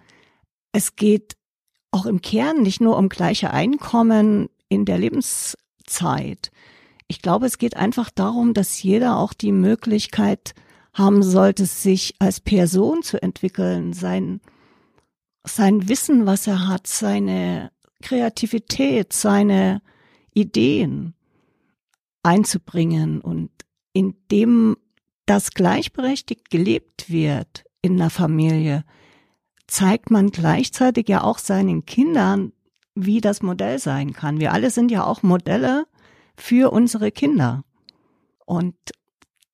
es 0.72 0.96
geht 0.96 1.36
auch 1.90 2.06
im 2.06 2.22
Kern 2.22 2.62
nicht 2.62 2.80
nur 2.80 2.96
um 2.96 3.08
gleiche 3.08 3.50
Einkommen 3.50 4.48
in 4.68 4.84
der 4.84 4.98
Lebenszeit. 4.98 6.50
Ich 7.08 7.22
glaube, 7.22 7.46
es 7.46 7.58
geht 7.58 7.76
einfach 7.76 8.10
darum, 8.10 8.54
dass 8.54 8.82
jeder 8.82 9.16
auch 9.16 9.32
die 9.32 9.52
Möglichkeit 9.52 10.54
haben 10.92 11.22
sollte, 11.22 11.66
sich 11.66 12.14
als 12.18 12.40
Person 12.40 13.02
zu 13.02 13.20
entwickeln, 13.22 13.92
sein, 13.92 14.40
sein 15.44 15.88
Wissen, 15.88 16.26
was 16.26 16.46
er 16.46 16.68
hat, 16.68 16.86
seine 16.86 17.72
Kreativität, 18.02 19.12
seine 19.12 19.82
Ideen 20.34 21.14
einzubringen 22.22 23.20
und 23.20 23.50
indem 23.92 24.76
das 25.30 25.52
gleichberechtigt 25.52 26.50
gelebt 26.50 27.08
wird 27.08 27.64
in 27.82 27.96
der 27.96 28.10
Familie, 28.10 28.84
zeigt 29.68 30.10
man 30.10 30.30
gleichzeitig 30.30 31.08
ja 31.08 31.22
auch 31.22 31.38
seinen 31.38 31.86
Kindern, 31.86 32.52
wie 32.96 33.20
das 33.20 33.40
Modell 33.40 33.78
sein 33.78 34.12
kann. 34.12 34.40
Wir 34.40 34.52
alle 34.52 34.70
sind 34.70 34.90
ja 34.90 35.04
auch 35.04 35.22
Modelle 35.22 35.86
für 36.36 36.72
unsere 36.72 37.12
Kinder. 37.12 37.62
Und 38.44 38.74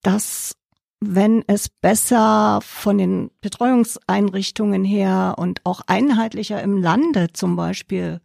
das 0.00 0.54
wenn 1.00 1.44
es 1.46 1.68
besser 1.68 2.60
von 2.62 2.96
den 2.96 3.30
Betreuungseinrichtungen 3.42 4.82
her 4.82 5.34
und 5.36 5.60
auch 5.64 5.82
einheitlicher 5.86 6.62
im 6.62 6.78
Lande 6.78 7.34
zum 7.34 7.54
Beispiel 7.54 8.22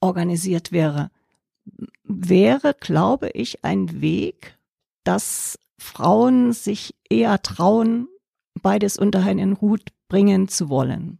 organisiert 0.00 0.72
wäre, 0.72 1.12
wäre, 2.02 2.74
glaube 2.74 3.30
ich, 3.34 3.64
ein 3.64 4.00
Weg, 4.00 4.58
dass 5.04 5.60
Frauen 5.78 6.52
sich 6.52 6.94
eher 7.08 7.40
trauen, 7.42 8.08
beides 8.60 8.98
unter 8.98 9.20
einen 9.20 9.60
Hut 9.60 9.82
bringen 10.08 10.48
zu 10.48 10.68
wollen. 10.68 11.18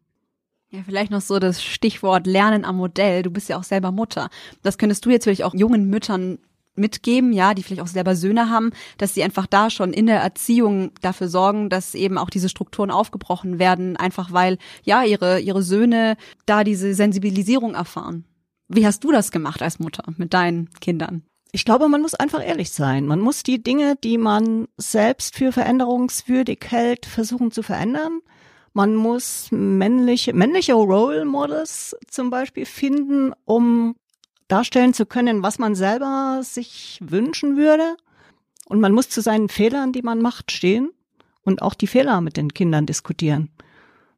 Ja, 0.70 0.80
vielleicht 0.84 1.10
noch 1.10 1.22
so 1.22 1.38
das 1.38 1.62
Stichwort 1.62 2.26
Lernen 2.26 2.64
am 2.64 2.76
Modell. 2.76 3.22
Du 3.22 3.30
bist 3.30 3.48
ja 3.48 3.58
auch 3.58 3.64
selber 3.64 3.90
Mutter. 3.90 4.28
Das 4.62 4.76
könntest 4.76 5.06
du 5.06 5.10
jetzt 5.10 5.24
vielleicht 5.24 5.44
auch 5.44 5.54
jungen 5.54 5.88
Müttern 5.88 6.38
mitgeben, 6.78 7.32
ja, 7.32 7.54
die 7.54 7.62
vielleicht 7.62 7.82
auch 7.82 7.88
selber 7.88 8.14
Söhne 8.14 8.50
haben, 8.50 8.70
dass 8.98 9.14
sie 9.14 9.24
einfach 9.24 9.46
da 9.46 9.70
schon 9.70 9.92
in 9.92 10.06
der 10.06 10.20
Erziehung 10.20 10.92
dafür 11.00 11.28
sorgen, 11.28 11.70
dass 11.70 11.94
eben 11.94 12.18
auch 12.18 12.30
diese 12.30 12.48
Strukturen 12.48 12.90
aufgebrochen 12.90 13.58
werden, 13.58 13.96
einfach 13.96 14.32
weil 14.32 14.58
ja 14.84 15.02
ihre 15.02 15.40
ihre 15.40 15.62
Söhne 15.62 16.16
da 16.46 16.64
diese 16.64 16.94
Sensibilisierung 16.94 17.74
erfahren. 17.74 18.24
Wie 18.68 18.86
hast 18.86 19.02
du 19.02 19.10
das 19.10 19.30
gemacht 19.30 19.62
als 19.62 19.78
Mutter 19.78 20.04
mit 20.16 20.34
deinen 20.34 20.70
Kindern? 20.80 21.22
Ich 21.52 21.64
glaube, 21.64 21.88
man 21.88 22.02
muss 22.02 22.14
einfach 22.14 22.44
ehrlich 22.44 22.70
sein. 22.70 23.06
Man 23.06 23.20
muss 23.20 23.42
die 23.42 23.62
Dinge, 23.62 23.96
die 23.96 24.18
man 24.18 24.68
selbst 24.76 25.34
für 25.34 25.50
veränderungswürdig 25.50 26.61
hält, 26.68 27.06
versuchen 27.06 27.50
zu 27.50 27.62
verändern. 27.62 28.20
Man 28.74 28.94
muss 28.94 29.48
männliche, 29.50 30.34
männliche 30.34 30.74
Role 30.74 31.24
Models 31.24 31.96
zum 32.08 32.30
Beispiel 32.30 32.66
finden, 32.66 33.32
um 33.44 33.96
darstellen 34.46 34.94
zu 34.94 35.06
können, 35.06 35.42
was 35.42 35.58
man 35.58 35.74
selber 35.74 36.40
sich 36.42 36.98
wünschen 37.02 37.56
würde. 37.56 37.96
Und 38.66 38.80
man 38.80 38.92
muss 38.92 39.08
zu 39.08 39.22
seinen 39.22 39.48
Fehlern, 39.48 39.92
die 39.92 40.02
man 40.02 40.20
macht, 40.20 40.52
stehen 40.52 40.90
und 41.42 41.62
auch 41.62 41.74
die 41.74 41.87
Fehler 41.87 42.20
mit 42.20 42.37
den 42.37 42.52
Kindern 42.52 42.84
diskutieren, 42.84 43.50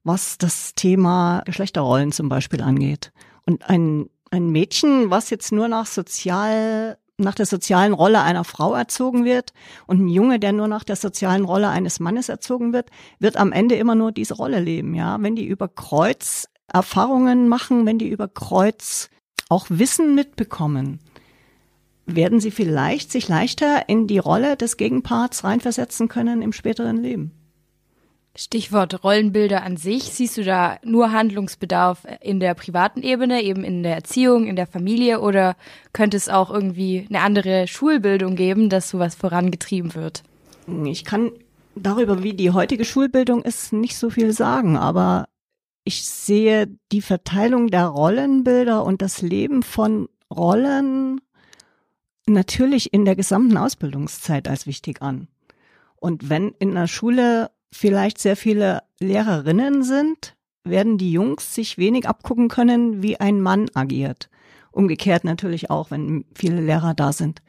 was 0.03 0.37
das 0.39 0.75
Thema 0.75 1.43
Geschlechterrollen 1.47 2.11
zum 2.11 2.29
Beispiel 2.29 2.61
angeht. 2.61 3.13
Und 3.47 3.71
ein, 3.71 4.11
ein 4.33 4.51
Mädchen, 4.51 5.11
was 5.11 5.31
jetzt 5.31 5.53
nur 5.53 5.69
nach 5.69 5.87
sozial 5.87 6.99
nach 7.21 7.35
der 7.35 7.47
sozialen 7.47 7.93
Rolle 7.93 8.23
einer 8.23 8.45
Frau 8.45 8.75
erzogen 8.75 9.25
wird 9.25 9.53
und 9.87 10.01
ein 10.01 10.09
Junge, 10.09 10.39
der 10.39 10.53
nur 10.53 10.69
nach 10.69 10.85
der 10.85 10.97
sozialen 10.97 11.45
Rolle 11.45 11.69
eines 11.69 12.01
Mannes 12.01 12.29
erzogen 12.29 12.73
wird, 12.73 12.91
wird 13.19 13.37
am 13.37 13.53
Ende 13.53 13.77
immer 13.77 13.95
nur 13.95 14.13
diese 14.13 14.35
Rolle 14.35 14.61
leben, 14.61 14.95
ja. 14.95 15.17
Wenn 15.21 15.37
die 15.37 15.47
über 15.47 15.69
Kreuz 15.69 16.49
Erfahrungen 16.73 17.49
machen, 17.49 17.87
wenn 17.87 17.99
die 17.99 18.09
über 18.09 18.29
Kreuz 18.29 19.11
auch 19.49 19.67
Wissen 19.69 20.15
mitbekommen, 20.15 21.01
werden 22.07 22.41
sie 22.41 22.51
vielleicht 22.51 23.11
sich 23.11 23.29
leichter 23.29 23.89
in 23.89 24.07
die 24.07 24.19
Rolle 24.19 24.57
des 24.57 24.77
Gegenparts 24.77 25.45
reinversetzen 25.45 26.09
können 26.09 26.43
im 26.43 26.53
späteren 26.53 26.97
Leben. 26.97 27.40
Stichwort 28.37 29.03
Rollenbilder 29.03 29.63
an 29.63 29.77
sich. 29.77 30.05
Siehst 30.05 30.37
du 30.37 30.45
da 30.45 30.79
nur 30.85 31.13
Handlungsbedarf 31.13 32.07
in 32.21 32.41
der 32.41 32.55
privaten 32.55 33.03
Ebene, 33.03 33.43
eben 33.43 33.65
in 33.65 33.83
der 33.83 33.95
Erziehung, 33.95 34.47
in 34.47 34.57
der 34.57 34.67
Familie 34.67 35.21
oder 35.21 35.57
könnte 35.93 36.17
es 36.17 36.29
auch 36.29 36.51
irgendwie 36.51 37.07
eine 37.09 37.21
andere 37.21 37.67
Schulbildung 37.67 38.37
geben, 38.37 38.69
dass 38.69 38.91
sowas 38.91 39.15
vorangetrieben 39.15 39.95
wird? 39.95 40.23
Ich 40.85 41.05
kann 41.05 41.33
darüber, 41.75 42.23
wie 42.23 42.35
die 42.35 42.51
heutige 42.51 42.85
Schulbildung 42.85 43.43
ist, 43.43 43.73
nicht 43.73 43.97
so 43.97 44.11
viel 44.11 44.33
sagen, 44.33 44.77
aber 44.77 45.29
ich 45.85 46.05
sehe 46.07 46.69
die 46.93 47.03
Verteilung 47.03 47.69
der 47.69 47.87
Rollenbilder 47.87 48.85
und 48.85 49.03
das 49.03 49.23
Leben 49.23 49.63
von 49.63 50.09
Rollen 50.31 51.21
natürlich 52.27 52.93
in 52.93 53.05
der 53.05 53.17
gesamten 53.17 53.57
Ausbildungszeit 53.57 54.47
als 54.47 54.67
wichtig 54.67 55.03
an. 55.03 55.27
Und 55.97 56.29
wenn 56.29 56.55
in 56.59 56.75
der 56.75 56.87
Schule 56.87 57.51
vielleicht 57.73 58.19
sehr 58.19 58.37
viele 58.37 58.83
Lehrerinnen 58.99 59.83
sind, 59.83 60.37
werden 60.65 60.99
die 60.99 61.13
Jungs 61.13 61.55
sich 61.55 61.79
wenig 61.79 62.09
abgucken 62.09 62.49
können, 62.49 63.03
wie 63.03 63.19
ein 63.19 63.41
Mann 63.41 63.69
agiert. 63.75 64.29
Umgekehrt 64.73 65.25
natürlich 65.25 65.71
auch, 65.71 65.91
wenn 65.91 66.25
viele 66.35 66.61
Lehrer 66.61 66.95
da 66.95 67.13
sind, 67.13 67.43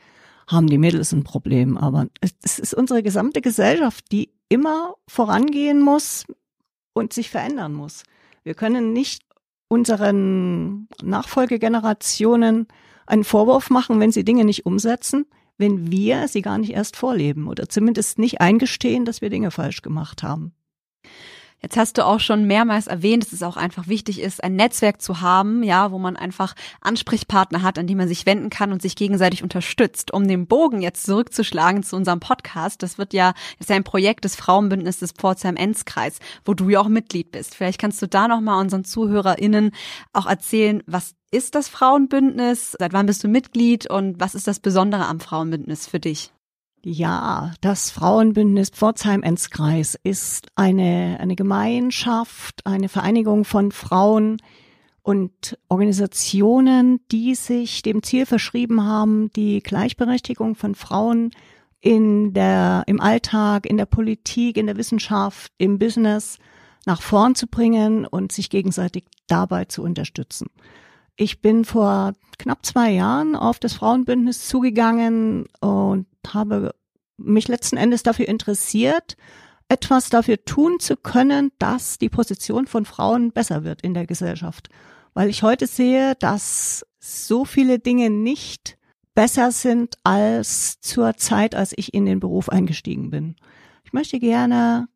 haben 0.47 0.67
die 0.67 0.77
Mädels 0.77 1.11
ein 1.11 1.23
Problem. 1.23 1.77
Aber 1.77 2.07
es 2.41 2.59
ist 2.59 2.73
unsere 2.73 3.03
gesamte 3.03 3.41
Gesellschaft, 3.41 4.05
die 4.11 4.31
immer 4.49 4.95
vorangehen 5.07 5.81
muss 5.81 6.25
und 6.93 7.13
sich 7.13 7.29
verändern 7.29 7.73
muss. 7.73 8.03
Wir 8.43 8.53
können 8.53 8.93
nicht 8.93 9.23
unseren 9.67 10.87
Nachfolgegenerationen 11.01 12.67
einen 13.05 13.23
Vorwurf 13.23 13.69
machen, 13.69 13.99
wenn 13.99 14.11
sie 14.11 14.25
Dinge 14.25 14.45
nicht 14.45 14.65
umsetzen, 14.65 15.25
wenn 15.61 15.89
wir 15.91 16.27
sie 16.27 16.41
gar 16.41 16.57
nicht 16.57 16.73
erst 16.73 16.97
vorleben 16.97 17.47
oder 17.47 17.69
zumindest 17.69 18.19
nicht 18.19 18.41
eingestehen, 18.41 19.05
dass 19.05 19.21
wir 19.21 19.29
Dinge 19.29 19.51
falsch 19.51 19.81
gemacht 19.81 20.23
haben. 20.23 20.53
Jetzt 21.61 21.77
hast 21.77 21.99
du 21.99 22.05
auch 22.05 22.19
schon 22.19 22.47
mehrmals 22.47 22.87
erwähnt, 22.87 23.23
dass 23.23 23.33
es 23.33 23.43
auch 23.43 23.55
einfach 23.55 23.87
wichtig 23.87 24.19
ist, 24.19 24.43
ein 24.43 24.55
Netzwerk 24.55 24.99
zu 24.99 25.21
haben, 25.21 25.61
ja, 25.61 25.91
wo 25.91 25.99
man 25.99 26.17
einfach 26.17 26.55
Ansprechpartner 26.81 27.61
hat, 27.61 27.77
an 27.77 27.85
die 27.85 27.93
man 27.93 28.07
sich 28.07 28.25
wenden 28.25 28.49
kann 28.49 28.71
und 28.71 28.81
sich 28.81 28.95
gegenseitig 28.95 29.43
unterstützt. 29.43 30.11
Um 30.11 30.27
den 30.27 30.47
Bogen 30.47 30.81
jetzt 30.81 31.05
zurückzuschlagen 31.05 31.83
zu 31.83 31.95
unserem 31.95 32.19
Podcast, 32.19 32.81
das 32.81 32.97
wird 32.97 33.13
ja, 33.13 33.33
das 33.33 33.67
ist 33.67 33.69
ja 33.69 33.75
ein 33.75 33.83
Projekt 33.83 34.25
des 34.25 34.35
Frauenbündnisses 34.35 35.11
Pforzheim-Enzkreis, 35.11 36.17
wo 36.45 36.55
du 36.55 36.67
ja 36.67 36.79
auch 36.79 36.87
Mitglied 36.87 37.31
bist. 37.31 37.53
Vielleicht 37.53 37.79
kannst 37.79 38.01
du 38.01 38.07
da 38.07 38.27
nochmal 38.27 38.59
unseren 38.59 38.83
ZuhörerInnen 38.83 39.69
auch 40.13 40.25
erzählen, 40.25 40.81
was 40.87 41.13
ist 41.31 41.55
das 41.55 41.69
Frauenbündnis? 41.69 42.75
Seit 42.77 42.93
wann 42.93 43.05
bist 43.05 43.23
du 43.23 43.27
Mitglied 43.27 43.89
und 43.89 44.19
was 44.19 44.35
ist 44.35 44.47
das 44.47 44.59
Besondere 44.59 45.05
am 45.07 45.19
Frauenbündnis 45.19 45.87
für 45.87 45.99
dich? 45.99 46.31
Ja, 46.83 47.53
das 47.61 47.91
Frauenbündnis 47.91 48.71
Pforzheim-Enzkreis 48.71 49.97
ist 50.03 50.47
eine, 50.55 51.17
eine 51.19 51.35
Gemeinschaft, 51.35 52.65
eine 52.65 52.89
Vereinigung 52.89 53.45
von 53.45 53.71
Frauen 53.71 54.37
und 55.03 55.57
Organisationen, 55.67 56.99
die 57.11 57.35
sich 57.35 57.81
dem 57.83 58.03
Ziel 58.03 58.25
verschrieben 58.25 58.83
haben, 58.83 59.31
die 59.33 59.61
Gleichberechtigung 59.61 60.55
von 60.55 60.75
Frauen 60.75 61.31
in 61.79 62.33
der, 62.33 62.83
im 62.87 62.99
Alltag, 62.99 63.67
in 63.67 63.77
der 63.77 63.85
Politik, 63.85 64.57
in 64.57 64.67
der 64.67 64.77
Wissenschaft, 64.77 65.51
im 65.57 65.79
Business 65.79 66.39
nach 66.85 67.01
vorn 67.01 67.35
zu 67.35 67.47
bringen 67.47 68.05
und 68.05 68.31
sich 68.31 68.49
gegenseitig 68.49 69.05
dabei 69.27 69.65
zu 69.65 69.83
unterstützen. 69.83 70.47
Ich 71.21 71.39
bin 71.39 71.65
vor 71.65 72.13
knapp 72.39 72.65
zwei 72.65 72.89
Jahren 72.89 73.35
auf 73.35 73.59
das 73.59 73.73
Frauenbündnis 73.73 74.47
zugegangen 74.47 75.45
und 75.59 76.07
habe 76.27 76.73
mich 77.17 77.47
letzten 77.47 77.77
Endes 77.77 78.01
dafür 78.01 78.27
interessiert, 78.27 79.17
etwas 79.69 80.09
dafür 80.09 80.43
tun 80.43 80.79
zu 80.79 80.97
können, 80.97 81.51
dass 81.59 81.99
die 81.99 82.09
Position 82.09 82.65
von 82.65 82.85
Frauen 82.85 83.31
besser 83.33 83.63
wird 83.63 83.83
in 83.83 83.93
der 83.93 84.07
Gesellschaft. 84.07 84.69
Weil 85.13 85.29
ich 85.29 85.43
heute 85.43 85.67
sehe, 85.67 86.15
dass 86.15 86.87
so 86.99 87.45
viele 87.45 87.77
Dinge 87.77 88.09
nicht 88.09 88.79
besser 89.13 89.51
sind 89.51 89.97
als 90.03 90.81
zur 90.81 91.17
Zeit, 91.17 91.53
als 91.53 91.71
ich 91.77 91.93
in 91.93 92.07
den 92.07 92.19
Beruf 92.19 92.49
eingestiegen 92.49 93.11
bin. 93.11 93.35
Ich 93.83 93.93
möchte 93.93 94.19
gerne, 94.19 94.87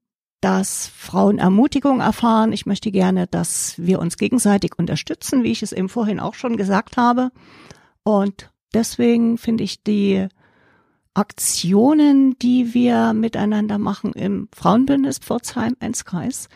dass 0.46 0.92
Frauen 0.96 1.40
Ermutigung 1.40 2.02
erfahren. 2.02 2.54
Ich 2.54 2.68
möchte 2.68 2.92
gerne, 2.92 3.26
dass 3.26 3.74
wir 3.78 3.98
uns 3.98 4.16
gegenseitig 4.16 4.78
unterstützen, 4.78 5.42
wie 5.42 5.52
ich 5.52 5.64
es 5.64 5.72
eben 5.72 5.90
vorhin 5.90 6.20
auch 6.20 6.36
schon 6.36 6.56
gesagt 6.56 6.98
habe. 6.98 7.32
Und 8.04 8.52
deswegen 8.72 9.40
finde 9.40 9.64
ich 9.64 9.82
die 9.82 10.28
Aktionen, 11.16 12.38
die 12.38 12.76
wir 12.76 13.14
miteinander 13.14 13.80
machen 13.80 14.14
im 14.14 14.48
Frauenbündnis 14.56 15.18
Pforzheim-Enzkreis. 15.18 16.48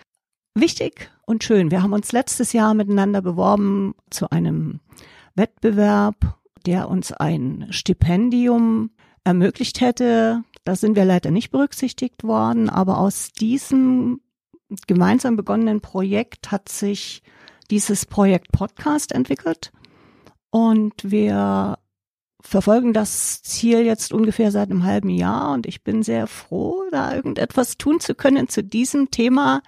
Wichtig 0.53 1.09
und 1.25 1.43
schön. 1.43 1.71
Wir 1.71 1.81
haben 1.81 1.93
uns 1.93 2.11
letztes 2.11 2.53
Jahr 2.53 2.75
miteinander 2.75 3.23
beworben 3.23 3.95
zu 4.11 4.29
einem 4.29 4.81
Wettbewerb, 5.33 6.37
der 6.67 6.89
uns 6.89 7.11
ein 7.11 7.65
Stipendium 7.71 8.91
ermöglicht 9.23 9.81
hätte. 9.81 10.43
Da 10.63 10.75
sind 10.75 10.95
wir 10.95 11.05
leider 11.05 11.31
nicht 11.31 11.51
berücksichtigt 11.51 12.23
worden, 12.23 12.69
aber 12.69 12.97
aus 12.97 13.31
diesem 13.31 14.21
gemeinsam 14.87 15.35
begonnenen 15.35 15.81
Projekt 15.81 16.51
hat 16.51 16.69
sich 16.69 17.23
dieses 17.71 18.05
Projekt 18.05 18.51
Podcast 18.51 19.11
entwickelt. 19.11 19.71
Und 20.51 20.93
wir 21.03 21.77
verfolgen 22.41 22.93
das 22.93 23.41
Ziel 23.43 23.79
jetzt 23.81 24.13
ungefähr 24.13 24.51
seit 24.51 24.69
einem 24.69 24.83
halben 24.83 25.09
Jahr 25.09 25.53
und 25.53 25.65
ich 25.65 25.83
bin 25.83 26.03
sehr 26.03 26.25
froh, 26.27 26.83
da 26.91 27.13
irgendetwas 27.13 27.77
tun 27.77 27.99
zu 27.99 28.15
können 28.15 28.47
zu 28.47 28.63
diesem 28.63 29.11
Thema, 29.11 29.61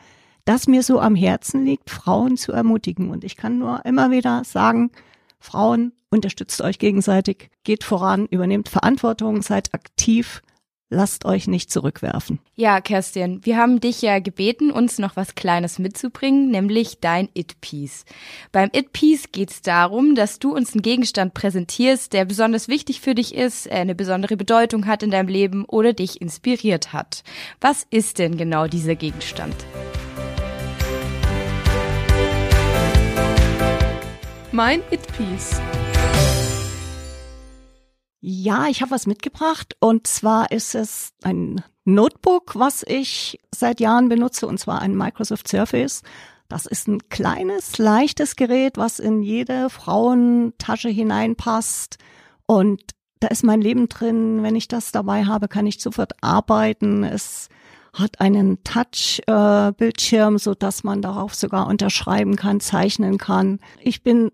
das 0.45 0.67
mir 0.67 0.82
so 0.82 0.99
am 0.99 1.15
Herzen 1.15 1.65
liegt, 1.65 1.89
Frauen 1.89 2.38
zu 2.38 2.51
ermutigen. 2.51 3.10
Und 3.10 3.23
ich 3.23 3.36
kann 3.36 3.60
nur 3.60 3.86
immer 3.86 4.10
wieder 4.10 4.43
sagen, 4.43 4.91
Frauen, 5.39 5.93
unterstützt 6.10 6.62
euch 6.62 6.80
gegenseitig, 6.80 7.51
geht 7.63 7.84
voran, 7.84 8.25
übernehmt 8.27 8.69
Verantwortung, 8.69 9.41
seid 9.41 9.73
aktiv 9.73 10.41
Lasst 10.93 11.23
euch 11.23 11.47
nicht 11.47 11.71
zurückwerfen. 11.71 12.39
Ja, 12.58 12.82
Kerstin, 12.82 13.39
wir 13.45 13.56
haben 13.56 13.80
dich 13.80 14.01
ja 14.01 14.19
gebeten, 14.19 14.71
uns 14.71 14.99
noch 14.99 15.15
was 15.15 15.36
Kleines 15.36 15.80
mitzubringen, 15.80 16.51
nämlich 16.51 16.99
dein 16.99 17.30
It-Piece. 17.34 18.04
Beim 18.51 18.69
It-Piece 18.73 19.32
geht 19.32 19.51
es 19.51 19.62
darum, 19.62 20.15
dass 20.15 20.38
du 20.38 20.54
uns 20.54 20.73
einen 20.73 20.82
Gegenstand 20.82 21.34
präsentierst, 21.34 22.12
der 22.12 22.25
besonders 22.25 22.67
wichtig 22.67 22.99
für 22.99 23.15
dich 23.15 23.34
ist, 23.34 23.71
eine 23.71 23.95
besondere 23.95 24.36
Bedeutung 24.36 24.86
hat 24.86 25.01
in 25.01 25.12
deinem 25.12 25.30
Leben 25.30 25.63
oder 25.63 25.93
dich 25.93 26.19
inspiriert 26.19 26.91
hat. 26.91 27.23
Was 27.62 27.88
ist 27.89 28.19
denn 28.19 28.36
genau 28.36 28.67
dieser 28.67 28.95
Gegenstand? 28.95 29.56
Mein 34.51 34.82
It-Piece. 34.91 35.62
Ja, 38.21 38.67
ich 38.67 38.81
habe 38.81 38.91
was 38.91 39.07
mitgebracht 39.07 39.75
und 39.79 40.05
zwar 40.05 40.51
ist 40.51 40.75
es 40.75 41.12
ein 41.23 41.63
Notebook, 41.86 42.53
was 42.55 42.84
ich 42.88 43.39
seit 43.53 43.79
Jahren 43.79 44.10
benutze 44.10 44.45
und 44.45 44.60
zwar 44.60 44.79
ein 44.79 44.95
Microsoft 44.95 45.47
Surface. 45.47 46.03
Das 46.47 46.67
ist 46.67 46.88
ein 46.88 47.10
kleines, 47.10 47.79
leichtes 47.79 48.36
Gerät, 48.36 48.77
was 48.77 48.99
in 48.99 49.23
jede 49.23 49.71
Frauentasche 49.71 50.89
hineinpasst 50.89 51.97
und 52.45 52.81
da 53.21 53.27
ist 53.27 53.43
mein 53.43 53.62
Leben 53.62 53.89
drin. 53.89 54.43
Wenn 54.43 54.55
ich 54.55 54.67
das 54.67 54.91
dabei 54.91 55.25
habe, 55.25 55.47
kann 55.47 55.65
ich 55.65 55.81
sofort 55.81 56.13
arbeiten. 56.21 57.03
Es 57.03 57.49
hat 57.93 58.19
einen 58.19 58.63
Touch-Bildschirm, 58.63 60.38
so 60.38 60.53
dass 60.53 60.84
man 60.84 61.01
darauf 61.01 61.36
sogar 61.36 61.67
unterschreiben 61.67 62.36
kann, 62.36 62.60
zeichnen 62.60 63.17
kann. 63.17 63.60
Ich 63.79 64.03
bin 64.03 64.31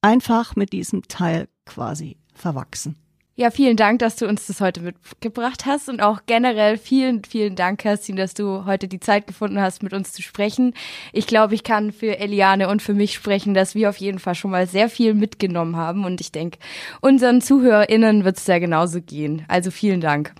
einfach 0.00 0.56
mit 0.56 0.72
diesem 0.72 1.02
Teil 1.08 1.48
quasi 1.64 2.18
verwachsen. 2.34 2.96
Ja, 3.38 3.50
vielen 3.50 3.76
Dank, 3.76 3.98
dass 3.98 4.16
du 4.16 4.26
uns 4.26 4.46
das 4.46 4.62
heute 4.62 4.80
mitgebracht 4.80 5.66
hast 5.66 5.90
und 5.90 6.00
auch 6.00 6.20
generell 6.24 6.78
vielen, 6.78 7.22
vielen 7.22 7.54
Dank, 7.54 7.80
Kerstin, 7.80 8.16
dass 8.16 8.32
du 8.32 8.64
heute 8.64 8.88
die 8.88 8.98
Zeit 8.98 9.26
gefunden 9.26 9.60
hast, 9.60 9.82
mit 9.82 9.92
uns 9.92 10.14
zu 10.14 10.22
sprechen. 10.22 10.72
Ich 11.12 11.26
glaube, 11.26 11.54
ich 11.54 11.62
kann 11.62 11.92
für 11.92 12.18
Eliane 12.18 12.66
und 12.70 12.80
für 12.80 12.94
mich 12.94 13.12
sprechen, 13.12 13.52
dass 13.52 13.74
wir 13.74 13.90
auf 13.90 13.98
jeden 13.98 14.20
Fall 14.20 14.34
schon 14.34 14.52
mal 14.52 14.66
sehr 14.66 14.88
viel 14.88 15.12
mitgenommen 15.12 15.76
haben 15.76 16.06
und 16.06 16.22
ich 16.22 16.32
denke, 16.32 16.58
unseren 17.02 17.42
ZuhörerInnen 17.42 18.24
wird 18.24 18.38
es 18.38 18.46
sehr 18.46 18.58
genauso 18.58 19.02
gehen. 19.02 19.44
Also 19.48 19.70
vielen 19.70 20.00
Dank. 20.00 20.32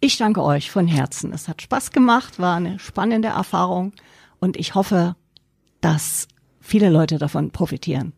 Ich 0.00 0.18
danke 0.18 0.42
euch 0.42 0.68
von 0.68 0.88
Herzen. 0.88 1.32
Es 1.32 1.46
hat 1.46 1.62
Spaß 1.62 1.92
gemacht, 1.92 2.40
war 2.40 2.56
eine 2.56 2.80
spannende 2.80 3.28
Erfahrung 3.28 3.92
und 4.40 4.56
ich 4.56 4.74
hoffe, 4.74 5.14
dass 5.80 6.26
viele 6.60 6.90
Leute 6.90 7.18
davon 7.18 7.52
profitieren. 7.52 8.14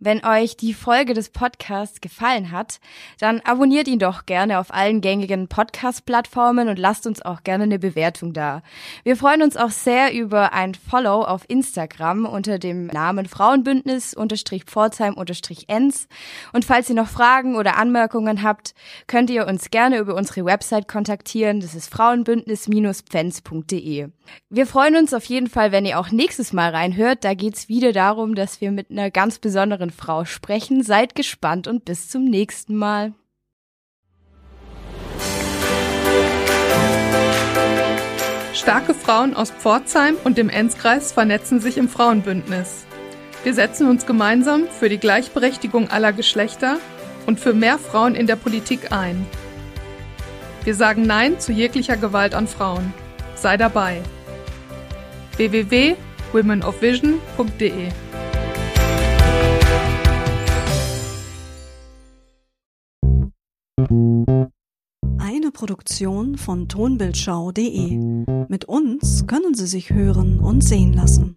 Wenn 0.00 0.24
euch 0.24 0.56
die 0.56 0.74
Folge 0.74 1.14
des 1.14 1.30
Podcasts 1.30 2.00
gefallen 2.00 2.50
hat, 2.50 2.80
dann 3.20 3.38
abonniert 3.40 3.86
ihn 3.86 4.00
doch 4.00 4.26
gerne 4.26 4.58
auf 4.58 4.74
allen 4.74 5.00
gängigen 5.00 5.46
Podcast-Plattformen 5.46 6.68
und 6.68 6.80
lasst 6.80 7.06
uns 7.06 7.22
auch 7.22 7.44
gerne 7.44 7.62
eine 7.64 7.78
Bewertung 7.78 8.32
da. 8.32 8.62
Wir 9.04 9.16
freuen 9.16 9.42
uns 9.42 9.56
auch 9.56 9.70
sehr 9.70 10.12
über 10.12 10.52
ein 10.52 10.74
Follow 10.74 11.22
auf 11.22 11.48
Instagram 11.48 12.26
unter 12.26 12.58
dem 12.58 12.88
Namen 12.88 13.26
Frauenbündnis-Pforzheim-Enz. 13.26 16.08
Und 16.52 16.64
falls 16.64 16.90
ihr 16.90 16.96
noch 16.96 17.08
Fragen 17.08 17.54
oder 17.54 17.76
Anmerkungen 17.76 18.42
habt, 18.42 18.74
könnt 19.06 19.30
ihr 19.30 19.46
uns 19.46 19.70
gerne 19.70 19.98
über 19.98 20.16
unsere 20.16 20.44
Website 20.44 20.88
kontaktieren. 20.88 21.60
Das 21.60 21.76
ist 21.76 21.94
frauenbündnis-pfenz.de. 21.94 24.08
Wir 24.50 24.66
freuen 24.66 24.96
uns 24.96 25.14
auf 25.14 25.24
jeden 25.26 25.48
Fall, 25.48 25.72
wenn 25.72 25.86
ihr 25.86 25.98
auch 25.98 26.10
nächstes 26.10 26.52
Mal 26.52 26.70
reinhört. 26.70 27.24
Da 27.24 27.34
geht's 27.34 27.68
wieder 27.68 27.92
darum, 27.92 28.34
dass 28.34 28.60
wir 28.60 28.70
mit 28.70 28.90
einer 28.90 29.10
ganz 29.10 29.38
besonderen 29.38 29.83
Frau 29.90 30.24
sprechen. 30.24 30.82
Seid 30.82 31.14
gespannt 31.14 31.66
und 31.66 31.84
bis 31.84 32.08
zum 32.08 32.24
nächsten 32.24 32.76
Mal. 32.76 33.12
Starke 38.54 38.94
Frauen 38.94 39.34
aus 39.34 39.50
Pforzheim 39.50 40.16
und 40.24 40.38
dem 40.38 40.48
Enzkreis 40.48 41.12
vernetzen 41.12 41.60
sich 41.60 41.76
im 41.76 41.88
Frauenbündnis. 41.88 42.86
Wir 43.42 43.52
setzen 43.52 43.90
uns 43.90 44.06
gemeinsam 44.06 44.68
für 44.68 44.88
die 44.88 44.96
Gleichberechtigung 44.96 45.90
aller 45.90 46.14
Geschlechter 46.14 46.78
und 47.26 47.38
für 47.38 47.52
mehr 47.52 47.78
Frauen 47.78 48.14
in 48.14 48.26
der 48.26 48.36
Politik 48.36 48.90
ein. 48.90 49.26
Wir 50.64 50.74
sagen 50.74 51.02
Nein 51.02 51.38
zu 51.40 51.52
jeglicher 51.52 51.98
Gewalt 51.98 52.34
an 52.34 52.48
Frauen. 52.48 52.94
Sei 53.34 53.58
dabei. 53.58 54.00
www.womenofvision.de 55.36 57.88
Eine 63.90 65.50
Produktion 65.52 66.36
von 66.36 66.68
tonbildschau.de. 66.68 68.24
Mit 68.48 68.64
uns 68.66 69.26
können 69.26 69.54
Sie 69.54 69.66
sich 69.66 69.90
hören 69.90 70.40
und 70.40 70.62
sehen 70.62 70.92
lassen. 70.92 71.36